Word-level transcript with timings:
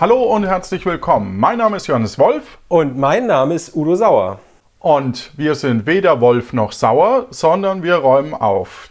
Hallo 0.00 0.22
und 0.34 0.44
herzlich 0.44 0.84
willkommen. 0.86 1.38
Mein 1.38 1.58
Name 1.58 1.76
ist 1.76 1.86
Johannes 1.86 2.18
Wolf 2.18 2.58
Und 2.68 2.96
mein 2.98 3.26
Name 3.26 3.54
ist 3.54 3.74
Udo 3.74 3.94
Sauer. 3.94 4.40
und 4.80 5.30
wir 5.36 5.54
sind 5.54 5.86
weder 5.86 6.20
Wolf 6.20 6.52
noch 6.52 6.72
Sauer, 6.72 7.26
sondern 7.30 7.82
wir 7.82 7.96
räumen 7.96 8.34
auf. 8.34 8.90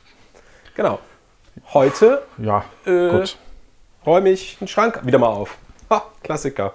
Genau. 0.76 1.00
Heute 1.74 2.24
Ja, 2.38 2.66
Äh, 2.86 3.10
gut. 3.10 3.38
räume 4.06 4.30
ich 4.30 4.58
einen 4.60 4.68
Schrank 4.68 5.02
wieder 5.06 5.20
mal 5.20 5.28
auf. 5.28 5.58
Ha, 5.90 6.04
Klassiker. 6.24 6.74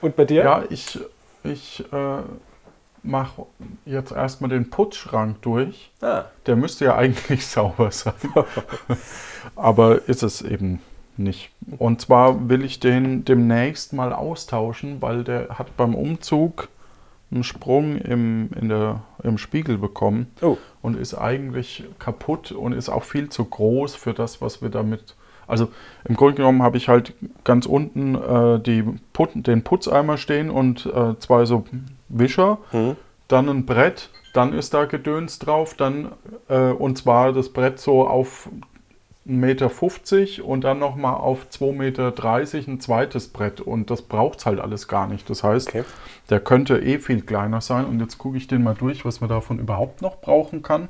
Und 0.00 0.14
bei 0.16 0.24
dir? 0.24 0.44
Ja, 0.44 0.62
ich, 0.68 1.00
ich 1.42 1.84
äh, 1.92 2.18
mache 3.02 3.46
jetzt 3.86 4.12
erstmal 4.12 4.50
den 4.50 4.70
Putzschrank 4.70 5.40
durch. 5.42 5.90
Ah, 6.00 6.24
Der 6.46 6.56
müsste 6.56 6.84
ja 6.84 6.94
eigentlich 6.96 7.46
sauber 7.46 7.90
sein. 7.90 8.14
Aber 9.56 10.06
ist 10.08 10.22
es 10.22 10.42
eben 10.42 10.80
nicht. 11.18 11.50
Und 11.78 12.00
zwar 12.00 12.48
will 12.48 12.64
ich 12.64 12.80
den 12.80 13.24
demnächst 13.24 13.92
mal 13.92 14.12
austauschen, 14.12 15.00
weil 15.00 15.24
der 15.24 15.50
hat 15.58 15.76
beim 15.76 15.94
Umzug 15.94 16.68
einen 17.30 17.44
Sprung 17.44 17.96
im, 17.96 18.50
in 18.60 18.68
der, 18.68 19.00
im 19.22 19.38
Spiegel 19.38 19.78
bekommen 19.78 20.28
Oh. 20.40 20.56
und 20.82 20.96
ist 20.96 21.14
eigentlich 21.14 21.84
kaputt 21.98 22.52
und 22.52 22.72
ist 22.72 22.88
auch 22.88 23.02
viel 23.02 23.28
zu 23.28 23.44
groß 23.44 23.94
für 23.96 24.12
das, 24.14 24.40
was 24.40 24.62
wir 24.62 24.68
damit. 24.68 25.16
Also 25.46 25.68
im 26.04 26.16
Grunde 26.16 26.36
genommen 26.36 26.62
habe 26.62 26.76
ich 26.76 26.88
halt 26.88 27.12
ganz 27.44 27.66
unten 27.66 28.14
äh, 28.14 28.60
die 28.60 28.82
Put 29.12 29.30
den 29.34 29.62
Putzeimer 29.62 30.16
stehen 30.16 30.48
und 30.50 30.86
äh, 30.86 31.18
zwei 31.18 31.44
so 31.44 31.64
Wischer, 32.08 32.58
Hm. 32.70 32.96
dann 33.28 33.48
ein 33.48 33.66
Brett, 33.66 34.10
dann 34.32 34.52
ist 34.52 34.72
da 34.74 34.84
Gedöns 34.84 35.38
drauf, 35.38 35.74
dann 35.74 36.12
äh, 36.48 36.70
und 36.70 36.96
zwar 36.98 37.32
das 37.32 37.48
Brett 37.50 37.78
so 37.80 38.06
auf 38.06 38.48
1,50 39.26 39.32
Meter 40.36 40.44
und 40.44 40.64
dann 40.64 40.78
nochmal 40.78 41.14
auf 41.14 41.46
2,30 41.50 41.72
Meter 41.72 42.12
ein 42.68 42.80
zweites 42.80 43.28
Brett 43.28 43.60
und 43.60 43.90
das 43.90 44.02
braucht 44.02 44.40
es 44.40 44.46
halt 44.46 44.60
alles 44.60 44.86
gar 44.88 45.06
nicht. 45.06 45.28
Das 45.30 45.42
heißt, 45.42 45.68
Okay. 45.68 45.84
der 46.30 46.40
könnte 46.40 46.78
eh 46.78 46.98
viel 46.98 47.22
kleiner 47.22 47.60
sein 47.60 47.86
und 47.86 48.00
jetzt 48.00 48.18
gucke 48.18 48.36
ich 48.36 48.46
den 48.46 48.62
mal 48.62 48.74
durch, 48.74 49.04
was 49.04 49.20
man 49.20 49.30
davon 49.30 49.58
überhaupt 49.58 50.02
noch 50.02 50.20
brauchen 50.20 50.62
kann. 50.62 50.88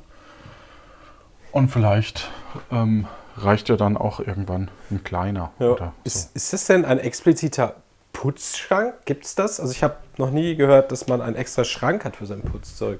Und 1.53 1.69
vielleicht 1.69 2.29
ähm, 2.71 3.07
reicht 3.37 3.69
ja 3.69 3.77
dann 3.77 3.95
auch 3.95 4.19
irgendwann 4.19 4.69
ein 4.91 5.03
kleiner. 5.03 5.51
Ja. 5.59 5.67
So. 5.77 5.91
Ist, 6.03 6.35
ist 6.35 6.51
das 6.53 6.65
denn 6.65 6.83
ein 6.83 6.99
expliziter 6.99 7.75
Putzschrank? 8.11 8.93
Gibt 9.05 9.25
es 9.25 9.35
das? 9.35 9.59
Also 9.59 9.71
ich 9.71 9.83
habe 9.83 9.95
noch 10.17 10.31
nie 10.31 10.55
gehört, 10.55 10.91
dass 10.91 11.07
man 11.07 11.21
einen 11.21 11.35
extra 11.37 11.63
Schrank 11.63 12.03
hat 12.03 12.17
für 12.17 12.25
sein 12.25 12.41
Putzzeug. 12.41 12.99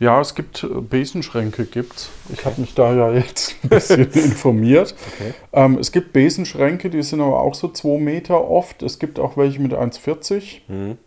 Ja, 0.00 0.20
es 0.20 0.34
gibt 0.34 0.62
äh, 0.62 0.66
Besenschränke, 0.66 1.64
gibt's. 1.64 2.10
Ich 2.32 2.44
habe 2.44 2.60
mich 2.60 2.74
da 2.74 2.94
ja 2.94 3.12
jetzt 3.12 3.56
ein 3.62 3.68
bisschen 3.68 4.10
informiert. 4.12 4.94
Okay. 5.14 5.34
Ähm, 5.52 5.78
es 5.78 5.90
gibt 5.90 6.12
Besenschränke, 6.12 6.88
die 6.90 7.02
sind 7.02 7.20
aber 7.20 7.40
auch 7.40 7.54
so 7.54 7.68
2 7.68 7.98
Meter 7.98 8.48
oft. 8.48 8.82
Es 8.82 8.98
gibt 8.98 9.18
auch 9.18 9.36
welche 9.36 9.60
mit 9.60 9.72
1,40. 9.72 10.60
Mhm. 10.68 10.98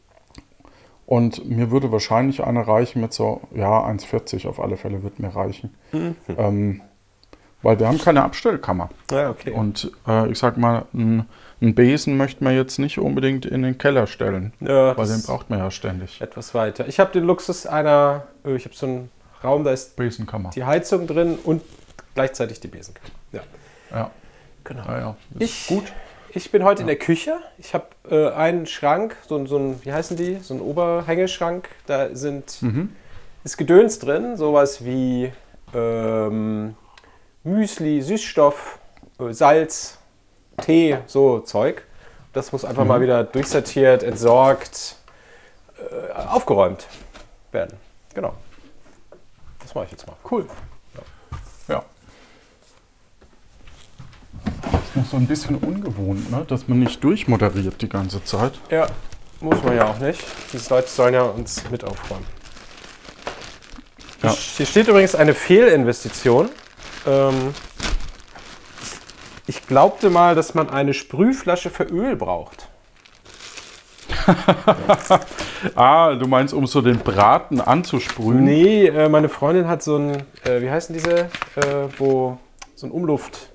Und 1.05 1.49
mir 1.49 1.71
würde 1.71 1.91
wahrscheinlich 1.91 2.43
einer 2.43 2.67
reichen 2.67 3.01
mit 3.01 3.13
so, 3.13 3.41
ja, 3.53 3.85
1,40 3.85 4.47
auf 4.47 4.59
alle 4.59 4.77
Fälle 4.77 5.03
wird 5.03 5.19
mir 5.19 5.29
reichen. 5.29 5.73
Mhm. 5.91 6.15
Ähm, 6.37 6.81
weil 7.63 7.79
wir 7.79 7.87
haben 7.87 7.97
keine 7.99 8.23
Abstellkammer. 8.23 8.89
Ja, 9.11 9.29
okay. 9.29 9.51
Und 9.51 9.91
äh, 10.07 10.29
ich 10.31 10.39
sag 10.39 10.57
mal, 10.57 10.85
ein, 10.93 11.25
ein 11.61 11.75
Besen 11.75 12.17
möchte 12.17 12.43
man 12.43 12.55
jetzt 12.55 12.79
nicht 12.79 12.97
unbedingt 12.97 13.45
in 13.45 13.61
den 13.63 13.77
Keller 13.77 14.07
stellen. 14.07 14.53
ja, 14.59 14.95
Weil 14.97 15.07
den 15.07 15.21
braucht 15.23 15.49
man 15.49 15.59
ja 15.59 15.69
ständig. 15.71 16.19
etwas 16.21 16.53
weiter. 16.53 16.87
Ich 16.87 16.99
habe 16.99 17.11
den 17.11 17.23
Luxus 17.25 17.65
einer, 17.65 18.23
äh, 18.45 18.55
ich 18.55 18.65
habe 18.65 18.75
so 18.75 18.85
einen 18.87 19.11
Raum, 19.43 19.63
da 19.63 19.71
ist 19.71 19.95
Besenkammer. 19.95 20.49
die 20.55 20.63
Heizung 20.63 21.07
drin 21.07 21.37
und 21.43 21.61
gleichzeitig 22.15 22.59
die 22.59 22.67
Besenkammer. 22.67 23.09
Ja, 23.31 23.41
Ja, 23.91 24.11
genau. 24.63 24.83
ja, 24.85 24.99
ja. 24.99 25.15
Ich, 25.39 25.67
gut. 25.67 25.85
ich 26.33 26.51
bin 26.51 26.63
heute 26.63 26.81
in 26.81 26.87
der 26.87 26.97
Küche. 26.97 27.37
Ich 27.57 27.73
habe 27.73 27.85
äh, 28.09 28.29
einen 28.31 28.65
Schrank, 28.65 29.15
so, 29.27 29.35
ein- 29.37 29.47
so 29.47 29.57
ein, 29.57 29.79
wie 29.83 29.93
heißen 29.93 30.17
die? 30.17 30.37
So 30.41 30.53
ein 30.55 30.61
Oberhängeschrank. 30.61 31.69
Da 31.87 32.13
sind, 32.15 32.61
Mhm. 32.61 32.89
ist 33.43 33.57
Gedöns 33.57 33.99
drin, 33.99 34.35
sowas 34.37 34.83
wie 34.85 35.31
ähm, 35.73 36.75
Müsli, 37.43 38.01
Süßstoff, 38.01 38.77
äh, 39.19 39.33
Salz, 39.33 39.97
Tee, 40.61 40.97
so 41.07 41.39
Zeug. 41.39 41.83
Das 42.33 42.51
muss 42.51 42.63
einfach 42.63 42.85
mal 42.85 43.01
wieder 43.01 43.23
durchsortiert, 43.23 44.03
entsorgt, 44.03 44.95
äh, 45.77 46.11
aufgeräumt 46.13 46.87
werden. 47.51 47.77
Genau. 48.13 48.33
Das 49.59 49.75
mache 49.75 49.85
ich 49.85 49.91
jetzt 49.91 50.07
mal. 50.07 50.15
Cool. 50.29 50.47
Ja. 51.67 51.83
Ist 54.83 54.95
noch 54.95 55.05
so 55.05 55.17
ein 55.17 55.27
bisschen 55.27 55.55
ungewohnt, 55.57 56.31
ne? 56.31 56.45
dass 56.47 56.67
man 56.67 56.79
nicht 56.79 57.03
durchmoderiert 57.03 57.81
die 57.81 57.89
ganze 57.89 58.23
Zeit. 58.23 58.53
Ja, 58.69 58.87
muss 59.39 59.61
man 59.63 59.75
ja 59.75 59.89
auch 59.89 59.99
nicht. 59.99 60.23
Die 60.53 60.57
Leute 60.69 60.87
sollen 60.87 61.13
ja 61.13 61.23
uns 61.23 61.69
mit 61.69 61.83
aufräumen. 61.83 62.25
Ja. 64.21 64.31
Hier 64.31 64.65
steht 64.65 64.87
übrigens 64.87 65.15
eine 65.15 65.33
Fehlinvestition. 65.33 66.49
Ähm, 67.07 67.53
ich 69.47 69.67
glaubte 69.67 70.09
mal, 70.09 70.35
dass 70.35 70.53
man 70.53 70.69
eine 70.69 70.93
Sprühflasche 70.93 71.69
für 71.69 71.83
Öl 71.83 72.15
braucht. 72.15 72.67
Ah, 75.75 76.15
du 76.15 76.27
meinst, 76.27 76.55
um 76.55 76.65
so 76.65 76.81
den 76.81 76.97
Braten 76.97 77.61
anzusprühen? 77.61 78.43
Nee, 78.43 78.87
äh, 78.87 79.09
meine 79.09 79.29
Freundin 79.29 79.67
hat 79.67 79.83
so 79.83 79.97
ein, 79.97 80.23
äh, 80.43 80.59
wie 80.59 80.71
heißen 80.71 80.91
diese, 80.93 81.11
äh, 81.55 81.87
wo, 81.99 82.39
so 82.75 82.87
ein 82.87 82.91
Umluft, 82.91 83.51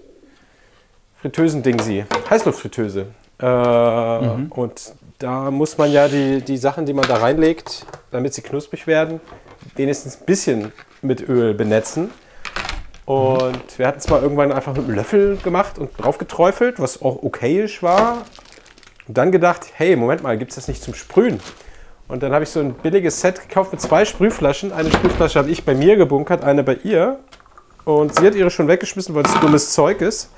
Fritteusen-Ding 1.20 1.80
sie, 1.80 2.04
Heißluftfritteuse. 2.30 3.08
Äh, 3.38 3.46
Und 3.46 4.94
da 5.18 5.50
muss 5.50 5.78
man 5.78 5.90
ja 5.90 6.06
die, 6.06 6.42
die 6.42 6.56
Sachen, 6.56 6.86
die 6.86 6.92
man 6.92 7.06
da 7.08 7.16
reinlegt, 7.16 7.84
damit 8.12 8.34
sie 8.34 8.42
knusprig 8.42 8.86
werden, 8.86 9.20
wenigstens 9.74 10.20
ein 10.20 10.26
bisschen 10.26 10.72
mit 11.02 11.28
Öl 11.28 11.54
benetzen. 11.54 12.10
Und 13.06 13.78
wir 13.78 13.86
hatten 13.86 13.98
es 13.98 14.08
mal 14.08 14.20
irgendwann 14.20 14.52
einfach 14.52 14.74
mit 14.74 14.84
einem 14.84 14.94
Löffel 14.94 15.36
gemacht 15.36 15.78
und 15.78 15.90
drauf 15.96 16.18
geträufelt, 16.18 16.80
was 16.80 17.00
auch 17.00 17.22
okayisch 17.22 17.82
war. 17.82 18.24
Und 19.06 19.16
dann 19.16 19.30
gedacht, 19.30 19.66
hey, 19.74 19.94
Moment 19.94 20.22
mal, 20.22 20.36
gibt 20.36 20.50
es 20.50 20.56
das 20.56 20.68
nicht 20.68 20.82
zum 20.82 20.94
Sprühen? 20.94 21.40
Und 22.08 22.22
dann 22.22 22.32
habe 22.32 22.42
ich 22.42 22.50
so 22.50 22.60
ein 22.60 22.74
billiges 22.74 23.20
Set 23.20 23.40
gekauft 23.48 23.72
mit 23.72 23.80
zwei 23.80 24.04
Sprühflaschen. 24.04 24.72
Eine 24.72 24.90
Sprühflasche 24.90 25.38
habe 25.38 25.50
ich 25.50 25.64
bei 25.64 25.74
mir 25.74 25.96
gebunkert, 25.96 26.42
eine 26.44 26.64
bei 26.64 26.74
ihr. 26.82 27.18
Und 27.84 28.16
sie 28.16 28.26
hat 28.26 28.34
ihre 28.34 28.50
schon 28.50 28.66
weggeschmissen, 28.66 29.14
weil 29.14 29.24
es 29.24 29.40
dummes 29.40 29.72
Zeug 29.72 30.00
ist. 30.00 30.30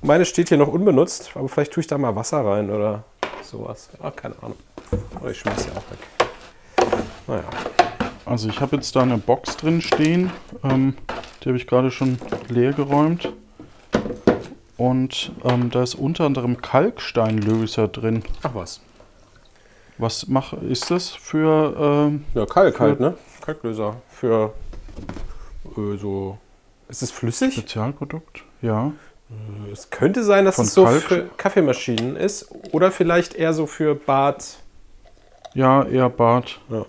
Meine 0.00 0.24
steht 0.24 0.48
hier 0.48 0.56
noch 0.56 0.68
unbenutzt, 0.68 1.30
aber 1.34 1.48
vielleicht 1.50 1.72
tue 1.72 1.82
ich 1.82 1.86
da 1.86 1.98
mal 1.98 2.16
Wasser 2.16 2.44
rein 2.44 2.70
oder 2.70 3.04
sowas. 3.42 3.90
Ah, 4.02 4.10
keine 4.10 4.34
Ahnung. 4.40 4.56
Oder 5.20 5.30
ich 5.30 5.38
schmeiße 5.38 5.64
sie 5.64 5.70
auch 5.70 5.84
weg. 5.90 6.88
Naja. 7.26 7.44
Also 8.24 8.48
ich 8.48 8.58
habe 8.60 8.76
jetzt 8.76 8.96
da 8.96 9.02
eine 9.02 9.18
Box 9.18 9.58
drin 9.58 9.82
stehen, 9.82 10.30
ähm, 10.62 10.94
die 11.44 11.48
habe 11.50 11.58
ich 11.58 11.66
gerade 11.66 11.90
schon 11.90 12.18
leer 12.48 12.72
geräumt. 12.72 13.32
Und 14.76 15.32
ähm, 15.44 15.70
da 15.70 15.82
ist 15.82 15.94
unter 15.94 16.24
anderem 16.24 16.60
Kalksteinlöser 16.60 17.86
drin. 17.88 18.24
Ach 18.42 18.54
was. 18.54 18.80
Was 19.98 20.26
mach, 20.26 20.52
ist 20.54 20.90
das 20.90 21.10
für... 21.10 22.08
Ähm, 22.08 22.24
Ja, 22.34 22.46
Kalk 22.46 22.80
halt, 22.80 22.98
ne? 22.98 23.14
Kalklöser. 23.44 23.96
Für 24.08 24.52
äh, 25.76 25.96
so. 25.96 26.38
Ist 26.88 27.02
es 27.02 27.12
flüssig? 27.12 27.54
Spezialprodukt? 27.54 28.42
Ja. 28.62 28.92
Es 29.72 29.90
könnte 29.90 30.24
sein, 30.24 30.44
dass 30.44 30.56
Von 30.56 30.64
es 30.64 30.74
so 30.74 30.84
Kalk- 30.84 31.02
für 31.02 31.22
Kaffeemaschinen 31.36 32.16
ist. 32.16 32.48
Oder 32.72 32.90
vielleicht 32.90 33.34
eher 33.34 33.52
so 33.52 33.66
für 33.66 33.94
Bad. 33.94 34.56
Ja, 35.54 35.84
eher 35.84 36.08
Bad. 36.08 36.58
Ja. 36.68 36.84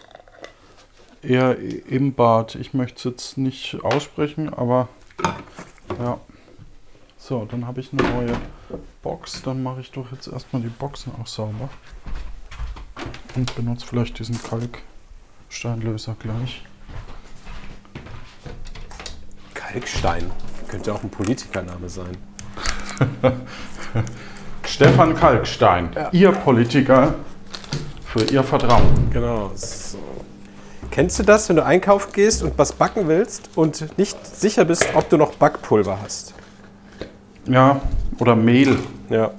Eher 1.25 1.57
im 1.89 2.13
Bad. 2.13 2.55
Ich 2.55 2.73
möchte 2.73 2.97
es 2.97 3.03
jetzt 3.03 3.37
nicht 3.37 3.77
aussprechen, 3.83 4.53
aber 4.53 4.89
ja. 5.99 6.19
So, 7.17 7.45
dann 7.45 7.65
habe 7.65 7.79
ich 7.79 7.91
eine 7.91 8.03
neue 8.03 8.33
Box. 9.01 9.41
Dann 9.41 9.63
mache 9.63 9.81
ich 9.81 9.91
doch 9.91 10.11
jetzt 10.11 10.27
erstmal 10.27 10.61
die 10.61 10.67
Boxen 10.69 11.11
auch 11.19 11.27
sauber. 11.27 11.69
Und 13.35 13.55
benutze 13.55 13.85
vielleicht 13.85 14.19
diesen 14.19 14.39
Kalksteinlöser 14.41 16.16
gleich. 16.19 16.63
Kalkstein. 19.53 20.29
Könnte 20.67 20.93
auch 20.93 21.03
ein 21.03 21.09
Politikername 21.09 21.89
sein. 21.89 22.16
Stefan 24.66 25.16
Kalkstein, 25.16 25.89
Ihr 26.11 26.31
Politiker 26.31 27.16
für 28.05 28.23
Ihr 28.23 28.43
Vertrauen. 28.43 29.09
Genau. 29.11 29.51
So. 29.55 30.15
Kennst 30.95 31.19
du 31.19 31.23
das, 31.23 31.49
wenn 31.49 31.57
du 31.57 31.65
einkaufen 31.65 32.13
gehst 32.13 32.41
und 32.41 32.57
was 32.57 32.71
backen 32.71 33.09
willst 33.09 33.49
und 33.55 33.97
nicht 33.97 34.15
sicher 34.25 34.63
bist, 34.63 34.87
ob 34.93 35.09
du 35.09 35.17
noch 35.17 35.35
Backpulver 35.35 35.99
hast? 36.01 36.33
Ja, 37.45 37.81
oder 38.17 38.37
Mehl. 38.37 38.79
Ja. 39.09 39.31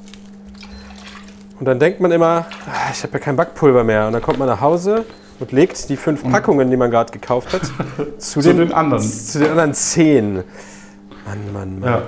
Und 1.58 1.64
dann 1.64 1.78
denkt 1.78 1.98
man 1.98 2.12
immer, 2.12 2.44
ah, 2.66 2.90
ich 2.92 3.02
habe 3.02 3.14
ja 3.14 3.20
kein 3.20 3.36
Backpulver 3.36 3.84
mehr. 3.84 4.06
Und 4.06 4.12
dann 4.12 4.20
kommt 4.20 4.38
man 4.38 4.48
nach 4.48 4.60
Hause 4.60 5.06
und 5.40 5.50
legt 5.50 5.88
die 5.88 5.96
fünf 5.96 6.30
Packungen, 6.30 6.70
die 6.70 6.76
man 6.76 6.90
gerade 6.90 7.10
gekauft 7.10 7.50
hat, 7.54 7.62
zu, 8.18 8.42
den 8.42 8.70
anderen. 8.74 9.02
Zu 9.02 9.38
den 9.38 9.48
anderen 9.48 9.72
zehn. 9.72 10.34
Mann, 10.34 11.52
Mann, 11.54 11.80
Mann. 11.80 11.90
Ja. 11.90 12.02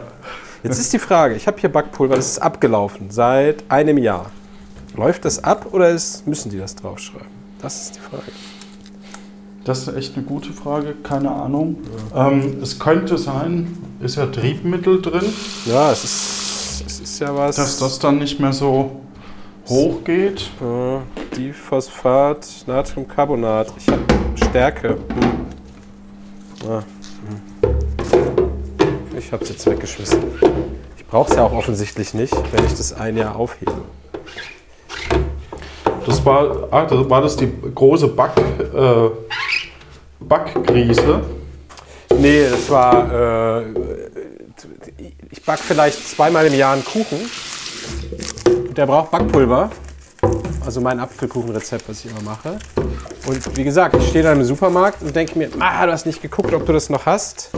Jetzt 0.63 0.79
ist 0.79 0.93
die 0.93 0.99
Frage, 0.99 1.37
ich 1.37 1.47
habe 1.47 1.59
hier 1.59 1.73
Backpulver, 1.73 2.17
das 2.17 2.33
ist 2.33 2.39
abgelaufen 2.43 3.11
seit 3.11 3.65
einem 3.71 3.97
Jahr. 3.97 4.31
Läuft 4.95 5.25
das 5.25 5.43
ab 5.43 5.69
oder 5.73 5.89
ist, 5.89 6.27
müssen 6.27 6.51
die 6.51 6.59
das 6.59 6.77
draufschreiben? 6.77 7.29
Das 7.63 7.81
ist 7.81 7.97
die 7.97 8.01
Frage. 8.01 8.31
Das 9.65 9.87
ist 9.87 9.95
echt 9.95 10.17
eine 10.17 10.25
gute 10.25 10.53
Frage, 10.53 10.95
keine 11.03 11.31
Ahnung. 11.31 11.77
Ähm, 12.15 12.59
es 12.63 12.79
könnte 12.79 13.19
sein, 13.19 13.77
ist 14.01 14.17
ja 14.17 14.27
Triebmittel 14.27 15.03
drin, 15.03 15.25
Ja, 15.67 15.93
es 15.93 16.05
ist, 16.05 16.85
es 16.87 17.01
ist 17.01 17.19
ja 17.21 17.35
was. 17.37 17.57
dass 17.57 17.79
das 17.79 17.99
dann 17.99 18.19
nicht 18.19 18.41
mehr 18.41 18.53
so 18.53 18.93
hoch 19.69 20.03
geht. 20.05 20.51
Äh, 20.63 21.37
Diphosphat, 21.37 22.47
Natriumcarbonat. 22.67 23.73
Ich 23.77 23.89
habe 23.89 24.03
Stärke. 24.37 24.89
Hm. 24.91 26.69
Ah, 26.71 26.83
hm. 27.29 29.19
Ich 29.19 29.33
habe 29.33 29.43
es 29.45 29.51
jetzt 29.51 29.67
weggeschmissen. 29.67 30.23
Ich 30.97 31.05
brauche 31.07 31.31
es 31.31 31.37
ja 31.37 31.45
auch 31.45 31.53
offensichtlich 31.53 32.15
nicht, 32.15 32.35
wenn 32.53 32.65
ich 32.65 32.73
das 32.75 32.95
ein 32.95 33.17
Jahr 33.19 33.37
aufhebe. 33.37 33.73
Das 36.07 36.25
war, 36.25 36.69
ah, 36.71 36.87
das 36.87 37.11
war 37.11 37.21
das 37.21 37.37
die 37.37 37.53
große 37.75 38.09
Back, 38.09 38.31
äh, 38.39 39.11
Backkrise. 40.21 41.23
Nee, 42.19 42.49
das 42.51 42.71
war. 42.71 43.61
Äh, 43.61 43.65
ich 45.31 45.43
backe 45.45 45.63
vielleicht 45.63 46.09
zweimal 46.09 46.47
im 46.47 46.55
Jahr 46.55 46.73
einen 46.73 46.85
Kuchen. 46.85 47.19
Der 48.77 48.87
braucht 48.87 49.11
Backpulver. 49.11 49.71
Also 50.65 50.81
mein 50.81 51.01
Apfelkuchenrezept, 51.01 51.89
was 51.89 52.05
ich 52.05 52.11
immer 52.11 52.23
mache. 52.23 52.59
Und 53.27 53.57
wie 53.57 53.65
gesagt, 53.65 53.97
ich 53.97 54.09
stehe 54.09 54.25
dann 54.25 54.39
im 54.39 54.45
Supermarkt 54.45 55.03
und 55.03 55.15
denke 55.15 55.39
mir, 55.39 55.51
ah, 55.61 55.87
du 55.87 55.93
hast 55.93 56.07
nicht 56.07 56.21
geguckt, 56.21 56.53
ob 56.53 56.67
du 56.67 56.73
das 56.73 56.91
noch 56.91 57.07
hast. 57.07 57.51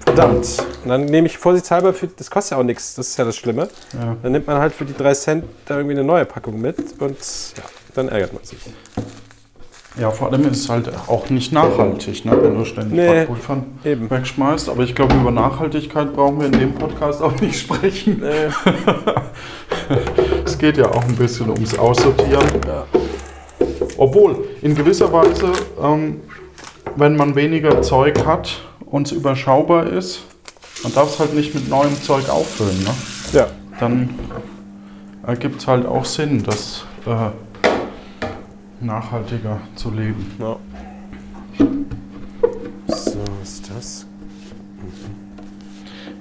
Verdammt. 0.00 0.64
Und 0.82 0.88
dann 0.88 1.04
nehme 1.04 1.26
ich 1.26 1.36
vorsichtshalber, 1.36 1.92
für, 1.92 2.06
das 2.06 2.30
kostet 2.30 2.52
ja 2.52 2.58
auch 2.58 2.64
nichts, 2.64 2.94
das 2.94 3.08
ist 3.08 3.16
ja 3.18 3.24
das 3.24 3.36
Schlimme. 3.36 3.68
Ja. 3.92 4.16
Dann 4.22 4.32
nimmt 4.32 4.46
man 4.46 4.58
halt 4.58 4.72
für 4.72 4.84
die 4.84 4.94
drei 4.94 5.12
Cent 5.14 5.44
da 5.66 5.76
irgendwie 5.76 5.96
eine 5.96 6.04
neue 6.04 6.24
Packung 6.24 6.60
mit 6.60 6.78
und 7.00 7.18
ja, 7.56 7.62
dann 7.94 8.08
ärgert 8.08 8.32
man 8.32 8.42
sich. 8.44 8.58
Ja, 9.98 10.10
vor 10.10 10.30
allem 10.30 10.42
ist 10.46 10.58
es 10.60 10.68
halt 10.68 10.90
auch 11.08 11.30
nicht 11.30 11.52
nachhaltig, 11.52 12.24
ne, 12.26 12.36
wenn 12.42 12.58
du 12.58 12.64
ständig 12.66 12.92
Nee, 12.98 13.06
Backpulver 13.26 13.64
eben. 13.84 14.10
wegschmeißt. 14.10 14.68
Aber 14.68 14.82
ich 14.82 14.94
glaube, 14.94 15.14
über 15.14 15.30
Nachhaltigkeit 15.30 16.14
brauchen 16.14 16.38
wir 16.40 16.46
in 16.46 16.58
dem 16.58 16.74
Podcast 16.74 17.22
auch 17.22 17.40
nicht 17.40 17.58
sprechen. 17.58 18.22
Äh, 18.22 18.48
Es 20.44 20.58
geht 20.58 20.76
ja 20.78 20.86
auch 20.90 21.04
ein 21.04 21.14
bisschen 21.16 21.50
ums 21.50 21.78
Aussortieren. 21.78 22.44
Ja. 22.66 22.84
Obwohl, 23.98 24.44
in 24.62 24.74
gewisser 24.74 25.12
Weise, 25.12 25.52
ähm, 25.82 26.20
wenn 26.96 27.16
man 27.16 27.34
weniger 27.34 27.82
Zeug 27.82 28.24
hat 28.26 28.60
und 28.84 29.06
es 29.06 29.12
überschaubar 29.12 29.86
ist, 29.86 30.20
man 30.82 30.92
darf 30.94 31.12
es 31.14 31.18
halt 31.20 31.34
nicht 31.34 31.54
mit 31.54 31.68
neuem 31.68 32.00
Zeug 32.02 32.28
auffüllen. 32.28 32.78
Ne? 32.84 32.90
ja. 33.32 33.46
Dann 33.80 34.10
ergibt 35.26 35.60
es 35.60 35.66
halt 35.66 35.86
auch 35.86 36.04
Sinn, 36.04 36.42
das 36.44 36.84
äh, 37.06 37.10
nachhaltiger 38.80 39.60
zu 39.74 39.90
leben. 39.90 40.34
ja. 40.38 40.56
So, 42.88 43.20
ist 43.42 43.70
das. 43.70 44.06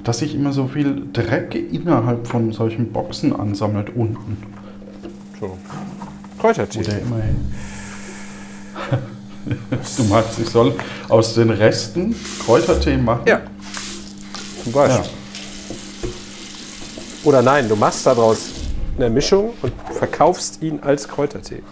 Dass 0.03 0.19
sich 0.19 0.35
immer 0.35 0.53
so 0.53 0.67
viel 0.67 1.07
Dreck 1.11 1.55
innerhalb 1.55 2.27
von 2.27 2.51
solchen 2.51 2.91
Boxen 2.91 3.35
ansammelt 3.35 3.95
unten. 3.95 4.37
So. 5.39 5.57
Kräutertee. 6.39 6.79
Oder 6.79 6.99
immerhin. 6.99 7.53
du 9.97 10.03
meinst, 10.03 10.39
ich 10.39 10.49
soll 10.49 10.75
aus 11.09 11.33
den 11.33 11.49
Resten 11.49 12.15
Kräutertee 12.45 12.97
machen? 12.97 13.23
Ja. 13.25 13.41
Zum 14.63 14.71
Beispiel. 14.71 15.05
Ja. 15.05 15.09
Oder 17.23 17.41
nein, 17.41 17.67
du 17.67 17.75
machst 17.75 18.05
daraus 18.05 18.51
eine 18.97 19.09
Mischung 19.09 19.53
und 19.61 19.73
verkaufst 19.97 20.61
ihn 20.61 20.79
als 20.79 21.07
Kräutertee. 21.07 21.63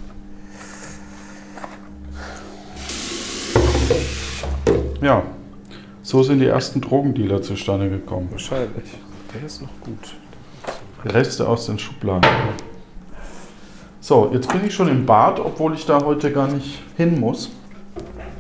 Ja. 5.04 5.24
So 6.02 6.22
sind 6.24 6.40
die 6.40 6.48
ersten 6.48 6.82
Drogendealer 6.82 7.42
zustande 7.42 7.90
gekommen. 7.90 8.28
Wahrscheinlich. 8.32 8.92
Der 9.34 9.44
ist 9.46 9.62
noch 9.62 9.70
gut. 9.82 10.16
Reste 11.06 11.48
aus 11.48 11.66
den 11.66 11.80
Schubladen. 11.80 12.30
So, 14.02 14.30
jetzt 14.34 14.52
bin 14.52 14.66
ich 14.66 14.74
schon 14.74 14.90
im 14.90 15.06
Bad, 15.06 15.40
obwohl 15.40 15.74
ich 15.76 15.86
da 15.86 16.04
heute 16.04 16.32
gar 16.32 16.48
nicht 16.48 16.82
hin 16.98 17.20
muss. 17.20 17.50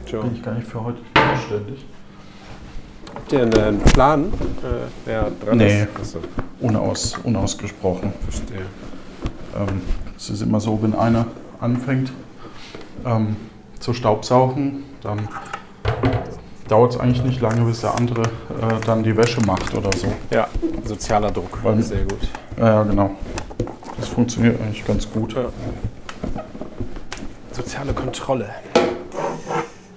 Tja. 0.05 0.19
Bin 0.21 0.35
ich 0.35 0.43
gar 0.43 0.53
nicht 0.55 0.67
für 0.67 0.83
heute 0.83 0.99
zuständig. 1.37 1.85
Habt 3.15 3.31
ihr 3.31 3.43
einen 3.43 3.79
Plan, 3.79 4.25
äh, 4.25 4.87
wer 5.05 5.31
dran 5.43 5.57
Nee. 5.57 5.83
ist? 5.83 5.87
Achso, 5.97 6.19
Unaus, 6.59 7.17
unausgesprochen. 7.23 8.11
verstehe. 8.23 8.65
Ähm, 9.57 9.81
es 10.17 10.29
ist 10.29 10.41
immer 10.41 10.59
so, 10.59 10.81
wenn 10.81 10.93
einer 10.95 11.27
anfängt 11.61 12.11
ähm, 13.05 13.35
zu 13.79 13.93
staubsaugen, 13.93 14.83
dann 15.01 15.27
dauert 16.73 16.95
es 16.95 16.99
eigentlich 16.99 17.23
nicht 17.23 17.39
lange, 17.39 17.61
bis 17.65 17.81
der 17.81 17.93
andere 17.95 18.23
äh, 18.23 18.83
dann 18.87 19.03
die 19.03 19.15
Wäsche 19.15 19.39
macht 19.45 19.75
oder 19.75 19.91
so. 19.95 20.07
Ja, 20.31 20.47
sozialer 20.83 21.29
Druck. 21.29 21.59
Weil- 21.61 21.83
Sehr 21.83 22.01
gut. 22.01 22.17
Ja, 22.59 22.81
genau. 22.81 23.11
Das 23.99 24.07
funktioniert 24.09 24.59
eigentlich 24.59 24.83
ganz 24.83 25.07
gut. 25.11 25.33
Ja. 25.35 25.45
Soziale 27.51 27.93
Kontrolle. 27.93 28.49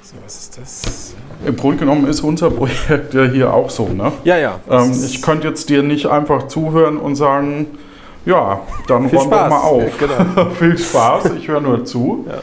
So, 0.02 0.16
was 0.22 0.34
ist 0.36 0.58
das? 0.58 1.14
Im 1.46 1.56
Grunde 1.56 1.78
genommen 1.78 2.06
ist 2.08 2.20
unser 2.20 2.50
Projekt 2.50 3.14
ja 3.14 3.24
hier 3.24 3.54
auch 3.54 3.70
so. 3.70 3.88
Ne? 3.88 4.12
Ja, 4.24 4.36
ja. 4.36 4.60
Ähm, 4.70 4.92
ich 4.92 5.22
könnte 5.22 5.48
jetzt 5.48 5.70
dir 5.70 5.82
nicht 5.82 6.04
einfach 6.06 6.46
zuhören 6.48 6.98
und 6.98 7.16
sagen, 7.16 7.68
ja, 8.26 8.60
dann 8.86 9.08
Viel 9.08 9.18
räum 9.18 9.30
doch 9.30 9.36
Spaß. 9.38 9.50
mal 9.50 9.60
auf. 9.60 9.82
Ja, 10.00 10.06
genau. 10.34 10.50
Viel 10.58 10.76
Spaß, 10.76 11.30
ich 11.38 11.48
höre 11.48 11.60
nur 11.62 11.86
zu. 11.86 12.26
Ja, 12.28 12.34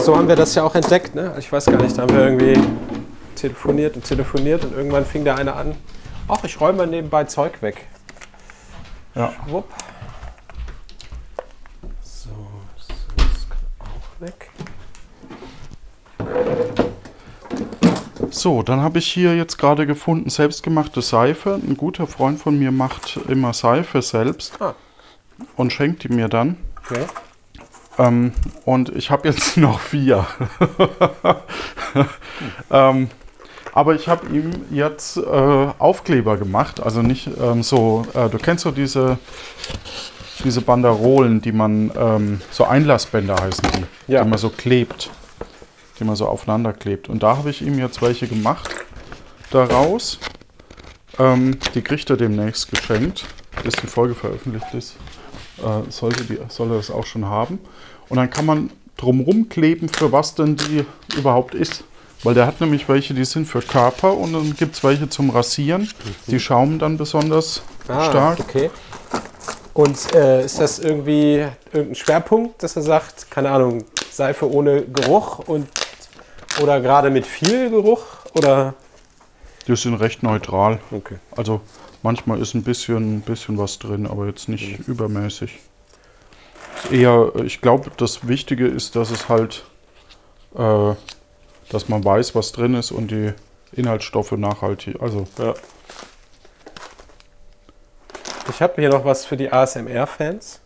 so 0.00 0.16
haben 0.16 0.28
wir 0.28 0.36
das 0.36 0.54
ja 0.54 0.62
auch 0.62 0.74
entdeckt, 0.74 1.14
ne? 1.14 1.34
Ich 1.38 1.50
weiß 1.52 1.66
gar 1.66 1.80
nicht, 1.82 1.96
da 1.96 2.02
haben 2.02 2.14
wir 2.14 2.24
irgendwie 2.24 2.58
telefoniert 3.36 3.96
und 3.96 4.04
telefoniert 4.04 4.64
und 4.64 4.72
irgendwann 4.74 5.04
fing 5.04 5.24
der 5.24 5.36
eine 5.36 5.54
an, 5.54 5.74
ach, 6.28 6.44
ich 6.44 6.60
räume 6.60 6.78
mal 6.78 6.86
nebenbei 6.86 7.24
Zeug 7.24 7.60
weg. 7.62 7.86
Ja. 9.14 9.32
Wupp. 9.46 9.68
So, 12.02 12.30
so, 12.76 12.94
das 13.16 13.48
kann 13.48 13.58
auch 13.80 14.20
weg. 14.20 14.50
So, 18.30 18.62
dann 18.62 18.80
habe 18.80 18.98
ich 18.98 19.06
hier 19.12 19.36
jetzt 19.36 19.58
gerade 19.58 19.86
gefunden, 19.86 20.30
selbstgemachte 20.30 21.02
Seife. 21.02 21.54
Ein 21.54 21.76
guter 21.76 22.06
Freund 22.06 22.40
von 22.40 22.58
mir 22.58 22.72
macht 22.72 23.18
immer 23.28 23.52
Seife 23.52 24.00
selbst 24.00 24.54
Ah. 24.60 24.74
und 25.56 25.72
schenkt 25.72 26.04
die 26.04 26.08
mir 26.08 26.28
dann. 26.28 26.56
Okay. 26.84 27.04
Ähm, 28.02 28.32
und 28.64 28.88
ich 28.90 29.10
habe 29.10 29.28
jetzt 29.28 29.56
noch 29.56 29.80
vier. 29.80 30.26
ähm, 32.70 33.08
aber 33.74 33.94
ich 33.94 34.08
habe 34.08 34.26
ihm 34.28 34.50
jetzt 34.70 35.16
äh, 35.16 35.20
Aufkleber 35.78 36.36
gemacht. 36.36 36.80
Also 36.80 37.02
nicht 37.02 37.30
ähm, 37.40 37.62
so, 37.62 38.04
äh, 38.14 38.28
du 38.28 38.38
kennst 38.38 38.64
so 38.64 38.70
diese, 38.70 39.18
diese 40.44 40.60
Banderolen, 40.60 41.40
die 41.40 41.52
man, 41.52 41.90
ähm, 41.96 42.40
so 42.50 42.64
Einlassbänder 42.64 43.36
heißen 43.40 43.68
die, 43.76 44.12
Ja. 44.12 44.24
die 44.24 44.28
man 44.28 44.38
so 44.38 44.50
klebt. 44.50 45.10
Die 45.98 46.04
man 46.04 46.16
so 46.16 46.26
aufeinander 46.26 46.72
klebt. 46.72 47.08
Und 47.08 47.22
da 47.22 47.36
habe 47.36 47.50
ich 47.50 47.62
ihm 47.62 47.78
jetzt 47.78 48.02
welche 48.02 48.26
gemacht 48.26 48.74
daraus. 49.50 50.18
Ähm, 51.18 51.58
die 51.74 51.82
kriegt 51.82 52.10
er 52.10 52.16
demnächst 52.16 52.70
geschenkt, 52.70 53.26
bis 53.62 53.74
die 53.74 53.86
Folge 53.86 54.14
veröffentlicht 54.14 54.72
ist. 54.74 54.96
Äh, 55.58 55.90
sollte 55.90 56.24
die, 56.24 56.38
soll 56.48 56.70
er 56.70 56.76
das 56.78 56.90
auch 56.90 57.06
schon 57.06 57.26
haben. 57.26 57.58
Und 58.12 58.18
dann 58.18 58.28
kann 58.28 58.44
man 58.44 58.70
drumrum 58.98 59.48
kleben, 59.48 59.88
für 59.88 60.12
was 60.12 60.34
denn 60.34 60.54
die 60.56 60.84
überhaupt 61.16 61.54
ist. 61.54 61.82
Weil 62.24 62.34
der 62.34 62.46
hat 62.46 62.60
nämlich 62.60 62.86
welche, 62.86 63.14
die 63.14 63.24
sind 63.24 63.46
für 63.46 63.62
Körper 63.62 64.12
und 64.14 64.34
dann 64.34 64.54
gibt 64.54 64.76
es 64.76 64.84
welche 64.84 65.08
zum 65.08 65.30
Rasieren. 65.30 65.88
Die 66.26 66.38
schaumen 66.38 66.78
dann 66.78 66.98
besonders 66.98 67.62
Ah, 67.88 68.04
stark. 68.10 68.40
okay. 68.40 68.70
Und 69.72 70.14
äh, 70.14 70.44
ist 70.44 70.58
das 70.60 70.78
irgendwie 70.78 71.46
irgendein 71.72 71.94
Schwerpunkt, 71.94 72.62
dass 72.62 72.76
er 72.76 72.82
sagt, 72.82 73.30
keine 73.30 73.50
Ahnung, 73.50 73.84
Seife 74.10 74.52
ohne 74.52 74.82
Geruch 74.82 75.38
und 75.38 75.66
oder 76.62 76.82
gerade 76.82 77.08
mit 77.08 77.26
viel 77.26 77.70
Geruch? 77.70 78.02
Oder 78.34 78.74
Die 79.66 79.74
sind 79.74 79.94
recht 79.94 80.22
neutral. 80.22 80.80
okay. 80.90 81.16
Also 81.34 81.62
manchmal 82.02 82.42
ist 82.42 82.52
ein 82.52 82.62
bisschen, 82.62 83.22
bisschen 83.22 83.56
was 83.56 83.78
drin, 83.78 84.06
aber 84.06 84.26
jetzt 84.26 84.50
nicht 84.50 84.86
übermäßig. 84.86 85.60
Eher, 86.90 87.32
ich 87.44 87.60
glaube, 87.60 87.90
das 87.96 88.26
Wichtige 88.26 88.66
ist, 88.66 88.96
dass 88.96 89.10
es 89.10 89.28
halt, 89.28 89.64
äh, 90.56 90.94
dass 91.70 91.88
man 91.88 92.04
weiß, 92.04 92.34
was 92.34 92.52
drin 92.52 92.74
ist 92.74 92.90
und 92.90 93.10
die 93.10 93.32
Inhaltsstoffe 93.72 94.32
nachhaltig. 94.32 95.00
Also 95.00 95.26
Ja. 95.38 95.54
Ich 98.48 98.60
habe 98.60 98.74
hier 98.80 98.90
noch 98.90 99.04
was 99.04 99.24
für 99.24 99.36
die 99.36 99.50
ASMR-Fans. 99.50 100.60